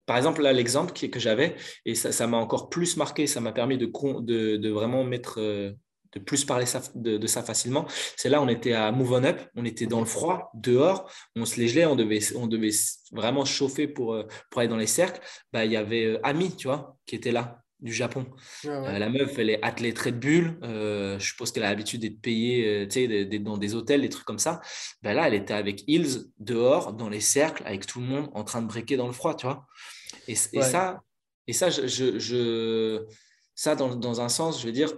[0.06, 3.78] Par exemple, là, l'exemple que j'avais, et ça m'a encore plus marqué, ça m'a permis
[3.78, 5.40] de, vraiment mettre.
[5.40, 5.72] Euh,
[6.12, 6.64] de plus parler
[6.96, 7.86] de, ça facilement.
[8.16, 11.44] C'est là, on était à Move On Up, on était dans le froid, dehors, on
[11.44, 12.72] se les gelait, on devait, on devait
[13.12, 15.20] vraiment chauffer pour, euh, pour aller dans les cercles.
[15.52, 18.26] Bah, il y avait euh, Ami, tu vois, qui était là du Japon.
[18.64, 20.58] Euh, la meuf, elle est athlète Red Bull.
[20.62, 24.38] Euh, je suppose qu'elle a l'habitude d'être payée euh, dans des hôtels, des trucs comme
[24.38, 24.60] ça.
[25.02, 28.44] Ben là, elle était avec Hills dehors, dans les cercles, avec tout le monde en
[28.44, 29.66] train de breaker dans le froid, tu vois.
[30.28, 31.00] Et, ça,
[31.46, 33.04] et ça je, je,
[33.54, 34.94] ça, dans, un sens, je veux dire,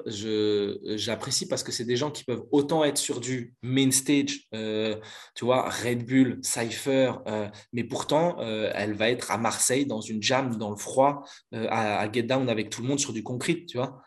[0.97, 4.97] j'apprécie parce que c'est des gens qui peuvent autant être sur du main stage, euh,
[5.35, 10.01] tu vois, Red Bull, Cypher, euh, mais pourtant, euh, elle va être à Marseille dans
[10.01, 13.67] une jam, dans le froid, à, Get Down avec tout le monde sur du concrete,
[13.67, 14.01] tu vois.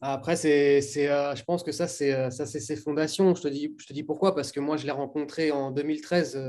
[0.00, 3.34] Après, c'est, je pense que ça, c'est, ça, c'est ses fondations.
[3.34, 6.40] Je te, dis, je te dis pourquoi, parce que moi, je l'ai rencontré en 2013,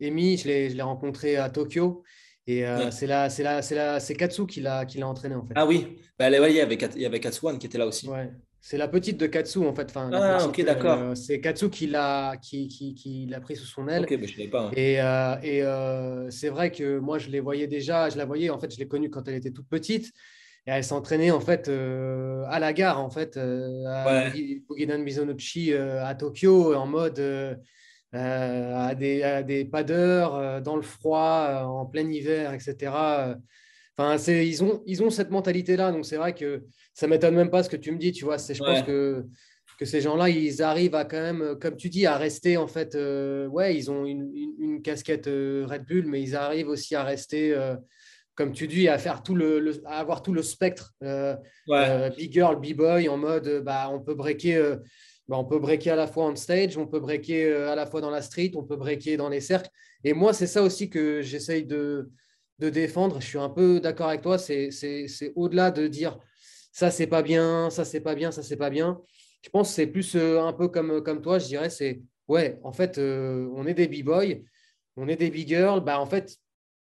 [0.00, 2.02] Amy, je l'ai rencontré à Tokyo.
[2.50, 5.36] Et euh, c'est là, c'est là, c'est là, c'est Katsu qui l'a, qui l'a entraîné
[5.36, 5.54] en fait.
[5.54, 8.08] Ah oui, bah, il y avait, il y avait Katsuan qui était là aussi.
[8.08, 8.30] Ouais.
[8.60, 9.88] C'est la petite de Katsu en fait.
[9.90, 10.98] Enfin, ah ok, d'accord.
[10.98, 14.02] Euh, c'est Katsu qui l'a, qui, qui, qui l'a pris sous son aile.
[14.02, 14.64] Ok, mais je savais pas.
[14.66, 14.70] Hein.
[14.74, 18.58] Et, euh, et c'est vrai que moi je les voyais déjà, je la voyais en
[18.58, 20.12] fait, je l'ai connue quand elle était toute petite.
[20.66, 24.98] Et elle s'entraînait en fait à la gare en fait, à ouais.
[24.98, 27.54] Mizonochi à Tokyo en mode euh,
[28.12, 32.92] à, des, à des padeurs euh, dans le froid, euh, en plein hiver, etc.
[33.96, 35.92] Enfin, ils, ont, ils ont cette mentalité-là.
[35.92, 38.12] Donc, c'est vrai que ça ne m'étonne même pas ce que tu me dis.
[38.12, 39.24] Tu vois, je pense que,
[39.78, 42.94] que ces gens-là, ils arrivent à quand même, comme tu dis, à rester en fait.
[43.50, 47.54] ouais, ils ont une, une, casquette Red Bull, mais ils arrivent aussi à rester
[48.34, 50.94] comme tu dis, à faire tout le, à avoir tout le spectre
[52.16, 54.76] big girl, big boy en mode bah on peut breaker
[55.30, 58.00] bah, on peut breaker à la fois on stage, on peut breaker à la fois
[58.00, 59.70] dans la street, on peut breaker dans les cercles.
[60.02, 62.10] Et moi, c'est ça aussi que j'essaye de,
[62.58, 63.20] défendre.
[63.20, 64.38] Je suis un peu d'accord avec toi.
[64.38, 64.70] C'est
[65.36, 66.18] au-delà de dire
[66.72, 69.00] ça, c'est pas bien, ça, c'est pas bien, ça, c'est pas bien.
[69.42, 72.72] Je pense que c'est plus un peu comme, comme toi, je dirais, c'est ouais, en
[72.72, 74.42] fait, on est des b-boys,
[74.96, 75.84] on est des big-girls.
[75.84, 76.38] Bah, en fait,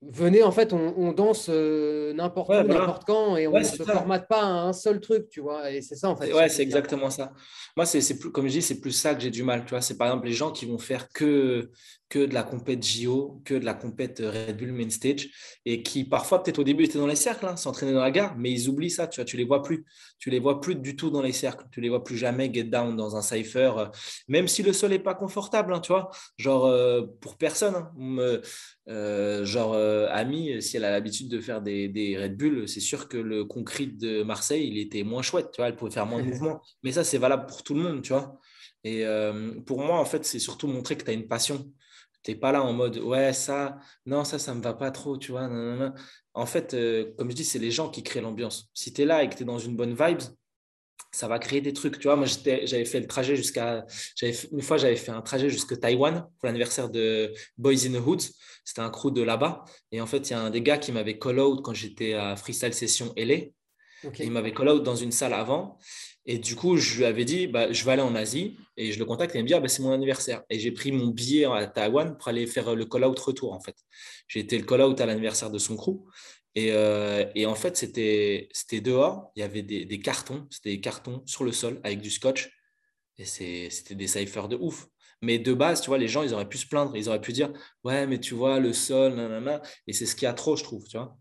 [0.01, 4.27] venez, en fait, on, danse euh, n'importe où, n'importe quand, et on ne se formate
[4.27, 5.71] pas à un seul truc, tu vois.
[5.71, 6.31] Et c'est ça, en fait.
[6.33, 7.33] Ouais, c'est exactement ça.
[7.75, 9.81] Moi, c'est plus, comme je dis, c'est plus ça que j'ai du mal, tu vois.
[9.81, 11.69] C'est par exemple les gens qui vont faire que,
[12.09, 15.29] que de la compète JO, que de la compète Red Bull Main Stage,
[15.65, 18.37] et qui parfois, peut-être au début, étaient dans les cercles, hein, s'entraîner dans la gare,
[18.37, 19.25] mais ils oublient ça, tu vois.
[19.25, 19.85] Tu les vois plus.
[20.19, 21.65] Tu les vois plus du tout dans les cercles.
[21.71, 23.85] Tu les vois plus jamais get down dans un cypher, euh,
[24.27, 26.09] même si le sol n'est pas confortable, hein, tu vois.
[26.37, 27.75] Genre, euh, pour personne.
[27.75, 28.39] Hein,
[28.89, 32.79] euh, genre, euh, Ami, si elle a l'habitude de faire des, des Red Bull, c'est
[32.79, 36.05] sûr que le concret de Marseille, il était moins chouette, tu vois, elle pouvait faire
[36.05, 36.61] moins de mouvements.
[36.83, 38.39] Mais ça, c'est valable pour tout le monde, tu vois.
[38.83, 41.69] Et euh, pour moi, en fait, c'est surtout montrer que tu as une passion.
[42.27, 45.17] Tu n'es pas là en mode, ouais, ça, non, ça, ça me va pas trop,
[45.17, 45.49] tu vois.
[46.33, 46.75] En fait,
[47.17, 48.69] comme je dis, c'est les gens qui créent l'ambiance.
[48.73, 50.19] Si tu es là et que tu es dans une bonne vibe,
[51.13, 51.99] ça va créer des trucs.
[51.99, 53.85] Tu vois, moi, j'avais fait le trajet jusqu'à.
[54.51, 58.33] Une fois, j'avais fait un trajet jusqu'à Taïwan pour l'anniversaire de Boys in the Hoods.
[58.65, 59.63] C'était un crew de là-bas.
[59.93, 62.13] Et en fait, il y a un des gars qui m'avait call out quand j'étais
[62.13, 63.35] à Freestyle Session LA.
[64.19, 65.79] Il m'avait call out dans une salle avant.
[66.29, 68.57] Et du coup, je lui avais dit, bah, je vais aller en Asie.
[68.75, 70.43] Et je le contacte et il me dit, ah, bah, c'est mon anniversaire.
[70.49, 73.61] Et j'ai pris mon billet à Taïwan pour aller faire le call out retour, en
[73.61, 73.75] fait.
[74.27, 76.05] J'ai été le call out à l'anniversaire de son crew.
[76.57, 78.49] Euh, et, en fait, c'était
[78.81, 82.51] dehors, il y avait des, cartons, c'était des cartons sur le sol avec du scotch.
[83.17, 84.87] Et c'était des ciphers de ouf.
[85.21, 86.95] Mais de base, tu vois, les gens, ils auraient pu se plaindre.
[86.97, 87.51] Ils auraient pu dire,
[87.85, 89.61] ouais, mais tu vois, le sol, nanana.
[89.87, 91.17] Et c'est ce qu'il y a trop, je trouve, tu vois.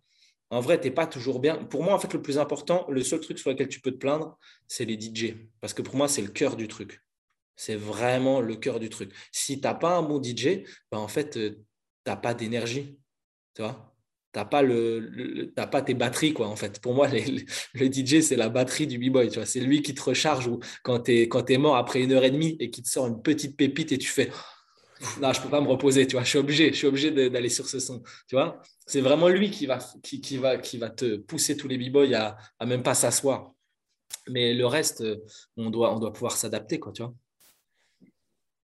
[0.50, 1.56] En vrai, tu n'es pas toujours bien.
[1.64, 3.96] Pour moi, en fait, le plus important, le seul truc sur lequel tu peux te
[3.96, 4.38] plaindre,
[4.68, 5.34] c'est les DJ.
[5.60, 7.02] Parce que pour moi, c'est le cœur du truc.
[7.56, 9.12] C'est vraiment le cœur du truc.
[9.32, 12.98] Si tu n'as pas un bon DJ, ben, en fait, euh, tu n'as pas d'énergie.
[13.54, 13.96] Tu vois?
[14.36, 14.62] T'as pas
[15.66, 19.30] pas tes batteries quoi en fait pour moi le DJ c'est la batterie du b-boy
[19.46, 20.50] c'est lui qui te recharge
[20.82, 23.06] quand tu es quand es mort après une heure et demie et qui te sort
[23.06, 24.30] une petite pépite et tu fais
[25.20, 27.48] non je peux pas me reposer tu vois je suis obligé je suis obligé d'aller
[27.48, 30.90] sur ce son tu vois c'est vraiment lui qui va qui, qui, va qui va
[30.90, 33.52] te pousser tous les b-boys à, à même pas s'asseoir
[34.28, 35.04] mais le reste
[35.56, 37.14] on doit on doit pouvoir s'adapter quoi tu vois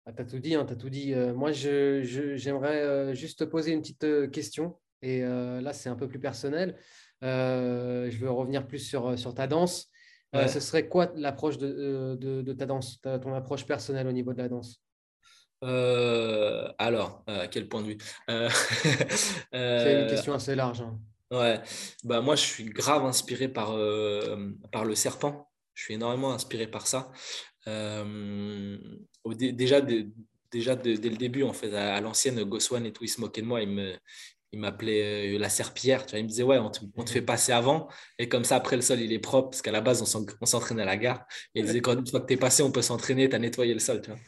[0.08, 1.12] ah, tu as tout dit, hein, as tout dit.
[1.12, 4.78] Euh, moi, j'aimerais je, euh, juste te poser une petite euh, question.
[5.02, 6.76] Et euh, là, c'est un peu plus personnel.
[7.22, 9.90] Euh, je veux revenir plus sur, sur ta danse.
[10.34, 14.38] Euh, ce serait quoi l'approche de, de, ta danse, ton approche personnelle au niveau de
[14.38, 14.82] la danse?
[15.62, 17.98] Alors, à quel point de vue?
[19.52, 20.80] C'est une question assez large.
[20.80, 20.98] Hein.
[21.30, 21.60] Ouais,
[22.04, 23.76] bah, moi je suis grave inspiré par,
[24.72, 25.50] par le serpent.
[25.74, 27.10] Je suis énormément inspiré par ça.
[29.24, 29.80] déjà,
[30.50, 33.46] déjà dès le début, en fait, à, l'ancienne, Goswan et tout, ils se moquaient de
[33.46, 33.62] moi.
[33.62, 33.94] Ils me,
[34.52, 36.06] il m'appelait euh, la serpillère.
[36.06, 37.88] Tu vois, il me disait, ouais, on te, fait passer avant.
[38.18, 39.50] Et comme ça, après, le sol, il est propre.
[39.50, 41.26] Parce qu'à la base, on s'entraînait à la gare.
[41.54, 43.38] Et il disait, quand une fois que tu es passé, on peut s'entraîner, tu as
[43.38, 44.00] nettoyé le sol.
[44.00, 44.18] Tu vois.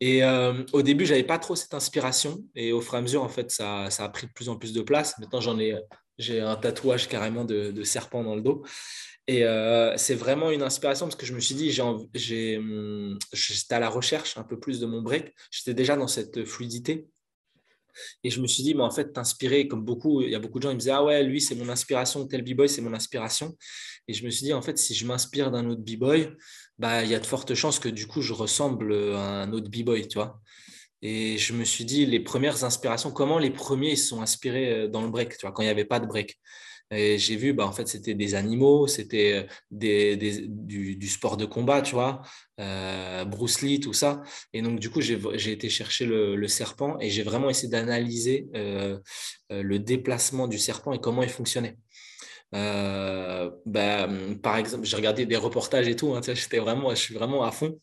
[0.00, 2.44] Et euh, au début, je n'avais pas trop cette inspiration.
[2.54, 4.56] Et au fur et à mesure, en fait, ça, ça a pris de plus en
[4.56, 5.18] plus de place.
[5.18, 5.74] Maintenant, j'en ai,
[6.18, 8.64] j'ai un tatouage carrément de, serpent dans le dos.
[9.28, 13.80] Et euh, c'est vraiment une inspiration parce que je me suis dit, hum, j'étais à
[13.80, 15.34] la recherche un peu plus de mon break.
[15.50, 17.08] J'étais déjà dans cette fluidité.
[18.24, 20.58] Et je me suis dit, mais en fait, t'inspirer, comme beaucoup, il y a beaucoup
[20.58, 22.94] de gens, ils me disaient, ah ouais, lui, c'est mon inspiration, tel b-boy, c'est mon
[22.94, 23.56] inspiration.
[24.08, 26.30] Et je me suis dit, en fait, si je m'inspire d'un autre b-boy,
[26.78, 29.70] bah, il y a de fortes chances que du coup, je ressemble à un autre
[29.70, 30.40] b-boy, tu vois.
[31.02, 34.88] Et je me suis dit, les premières inspirations, comment les premiers se sont inspirés euh,
[34.88, 36.38] dans le break, tu vois, quand il n'y avait pas de break?
[36.92, 41.36] Et j'ai vu, bah, en fait, c'était des animaux, c'était euh, des, des, du, sport
[41.36, 42.22] de combat, tu vois,
[42.60, 44.22] euh, Bruce Lee, tout ça.
[44.52, 48.98] Et donc, du coup, j'ai été chercher le, serpent et j'ai vraiment essayé d'analyser euh,
[49.50, 51.76] le déplacement du serpent et comment il fonctionnait.
[52.52, 54.08] Bah,
[54.42, 57.50] par exemple, j'ai regardé des reportages et tout, hein, j'étais vraiment, je suis vraiment à
[57.50, 57.80] fond.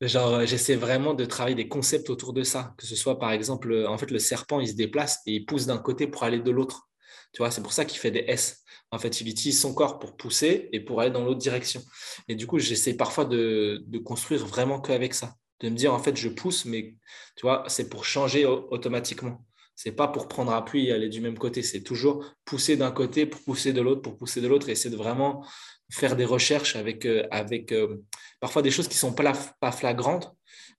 [0.00, 3.86] Genre, j'essaie vraiment de travailler des concepts autour de ça, que ce soit par exemple,
[3.88, 6.50] en fait, le serpent, il se déplace et il pousse d'un côté pour aller de
[6.50, 6.88] l'autre.
[7.34, 8.64] Tu vois, c'est pour ça qu'il fait des S.
[8.92, 11.82] En fait, il utilise son corps pour pousser et pour aller dans l'autre direction.
[12.28, 15.34] Et du coup, j'essaie parfois de, de, construire vraiment qu'avec ça.
[15.60, 16.94] De me dire, en fait, je pousse, mais
[17.36, 19.44] tu vois, c'est pour changer automatiquement.
[19.74, 21.62] C'est pas pour prendre appui et aller du même côté.
[21.62, 24.68] C'est toujours pousser d'un côté pour pousser de l'autre, pour pousser de l'autre.
[24.68, 25.44] Et essayer de vraiment
[25.90, 27.96] faire des recherches avec, euh, avec euh,
[28.40, 30.32] parfois des choses qui sont pas, pas flagrantes,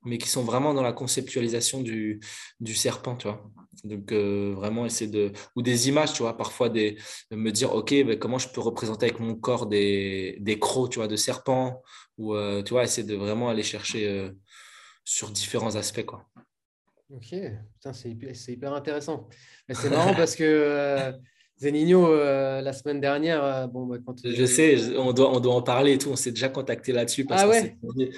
[0.05, 2.19] mais qui sont vraiment dans la conceptualisation du,
[2.59, 3.43] du serpent, tu vois.
[3.83, 5.31] Donc, euh, vraiment essayer de.
[5.55, 6.97] Ou des images, tu vois, parfois des,
[7.31, 10.91] de me dire, OK, ben, comment je peux représenter avec mon corps des, des crocs,
[10.91, 11.83] tu vois, de serpent,
[12.17, 14.31] ou, euh, tu vois, essayer de vraiment aller chercher euh,
[15.03, 16.25] sur différents aspects, quoi.
[17.11, 17.35] Ok,
[17.93, 19.29] c'est hyper, hyper, intéressant.
[19.69, 21.13] C'est marrant parce que
[21.57, 25.55] Zenigno, euh, la semaine dernière, euh, bon, bah, quand, je sais, on doit, on doit
[25.55, 26.09] en parler et tout.
[26.09, 27.25] On s'est déjà contacté là-dessus.
[27.29, 27.77] Ah ouais?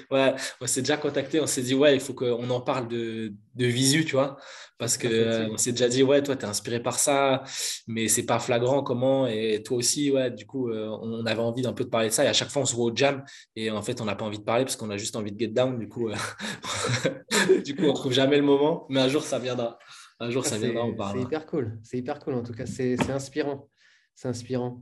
[0.10, 1.40] Ouais, on s'est déjà contacté.
[1.40, 4.38] On s'est dit, ouais, il faut qu'on en parle de, de visu, tu vois.
[4.80, 7.44] Parce qu'on euh, s'est déjà dit, ouais, toi, tu es inspiré par ça,
[7.86, 9.28] mais c'est pas flagrant comment.
[9.28, 12.26] Et toi aussi, ouais, du coup, on avait envie d'un peu de parler de ça.
[12.26, 13.24] Et à chaque fois, on se voit au jam.
[13.56, 15.40] Et en fait, on n'a pas envie de parler parce qu'on a juste envie de
[15.40, 15.78] get down.
[15.78, 16.10] Du coup,
[17.66, 18.88] du coup on trouve jamais le moment.
[18.90, 19.78] Mais un jour, ça viendra.
[20.20, 21.80] Un jour, ça viendra, on C'est hyper cool.
[21.84, 22.66] C'est hyper cool, en tout cas.
[22.66, 23.70] C'est inspirant.
[24.16, 24.82] C'est inspirant.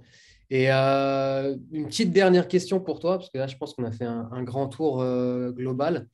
[0.49, 3.91] Et euh, une petite dernière question pour toi, parce que là, je pense qu'on a
[3.91, 6.07] fait un, grand tour euh, global.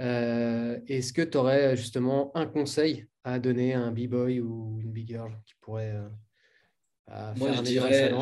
[0.00, 4.90] Euh, est-ce que tu aurais justement un conseil à donner à un b-boy ou une
[4.90, 5.92] big girl qui pourrait
[7.08, 8.12] faire moi, je dirais,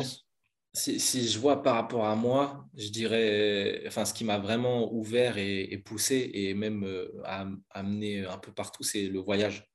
[0.73, 4.93] si, si, je vois par rapport à moi, je dirais, enfin, ce qui m'a vraiment
[4.93, 6.85] ouvert et, poussé et même
[7.23, 9.69] à amené un peu partout, c'est le voyage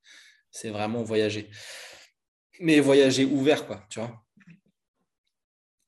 [0.57, 1.51] c'est vraiment voyager.
[2.61, 4.23] Mais voyager ouvert, quoi, tu vois.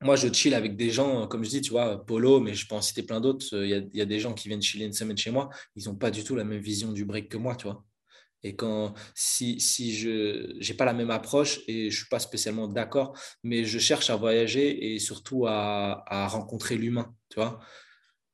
[0.01, 2.77] Moi, je chill avec des gens, comme je dis, tu vois, Polo, mais je peux
[2.77, 3.47] en citer plein d'autres.
[3.65, 6.11] Il y, a, des gens qui viennent chiller une semaine chez moi, ils n'ont pas
[6.13, 7.85] du tout la même vision du break que moi, tu vois.
[8.45, 12.21] Et quand, si, si je n'ai pas la même approche et je ne suis pas
[12.21, 17.59] spécialement d'accord, mais je cherche à voyager et surtout à, à rencontrer l'humain, tu vois.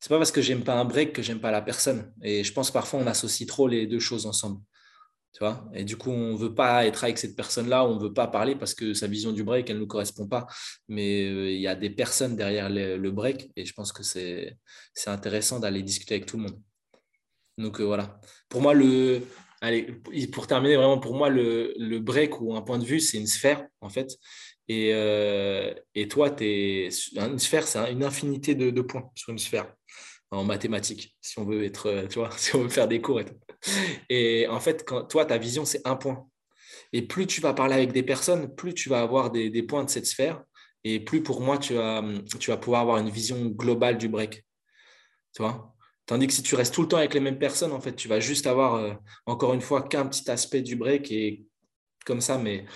[0.01, 2.12] C'est pas parce que j'aime pas un break que j'aime pas la personne.
[2.22, 4.61] Et je pense parfois on associe trop les deux choses ensemble.
[5.35, 5.68] Tu vois?
[5.74, 8.28] Et du coup, on ne veut pas être avec cette personne-là, on ne veut pas
[8.28, 10.47] parler parce que sa vision du break, elle ne nous correspond pas.
[10.87, 14.57] Mais euh, il y a des personnes derrière le, break et je pense que c'est
[15.07, 16.61] intéressant d'aller discuter avec tout le monde.
[17.59, 18.20] Donc euh, voilà.
[18.49, 19.22] Pour moi, le,
[19.61, 20.01] allez,
[20.32, 23.26] pour terminer, vraiment, pour moi, le, le break ou un point de vue, c'est une
[23.26, 24.16] sphère, en fait.
[24.68, 29.39] Et, euh, et toi, es, une sphère, c'est une infinité de, de points sur une
[29.39, 29.74] sphère
[30.30, 33.24] en mathématiques, si on veut être, tu vois, si on veut faire des cours et
[33.24, 33.35] tout.
[34.09, 36.27] Et en fait, quand, toi, ta vision, c'est un point.
[36.93, 39.91] Et plus tu vas parler avec des personnes, plus tu vas avoir des, points de
[39.91, 40.43] cette sphère.
[40.85, 42.05] Et plus pour moi, tu vas,
[42.39, 44.45] tu vas pouvoir avoir une vision globale du break.
[45.35, 45.75] Tu vois?
[46.07, 48.09] Tandis que si tu restes tout le temps avec les mêmes personnes, en fait, tu
[48.09, 48.93] vas juste avoir, euh,
[49.27, 51.45] encore une fois, qu'un petit aspect du break et
[52.05, 52.39] comme ça.
[52.39, 52.67] Mais,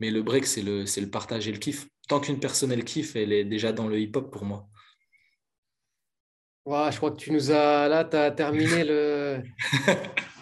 [0.00, 1.86] mais le break, c'est le, le partage et le kiff.
[2.08, 4.66] Tant qu'une personne, elle kiffe, elle est déjà dans le hip-hop pour moi.
[6.66, 7.88] je crois que tu nous as.
[7.88, 9.42] Là, tu as terminé le.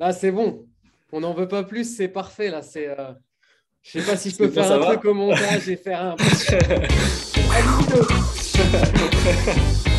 [0.00, 0.66] Là, c'est bon.
[1.12, 2.50] On n'en veut pas plus, c'est parfait.
[2.50, 2.88] Là, c'est.
[2.88, 3.12] Euh...
[3.82, 6.16] Je sais pas si je peux faire un truc au montage et faire un.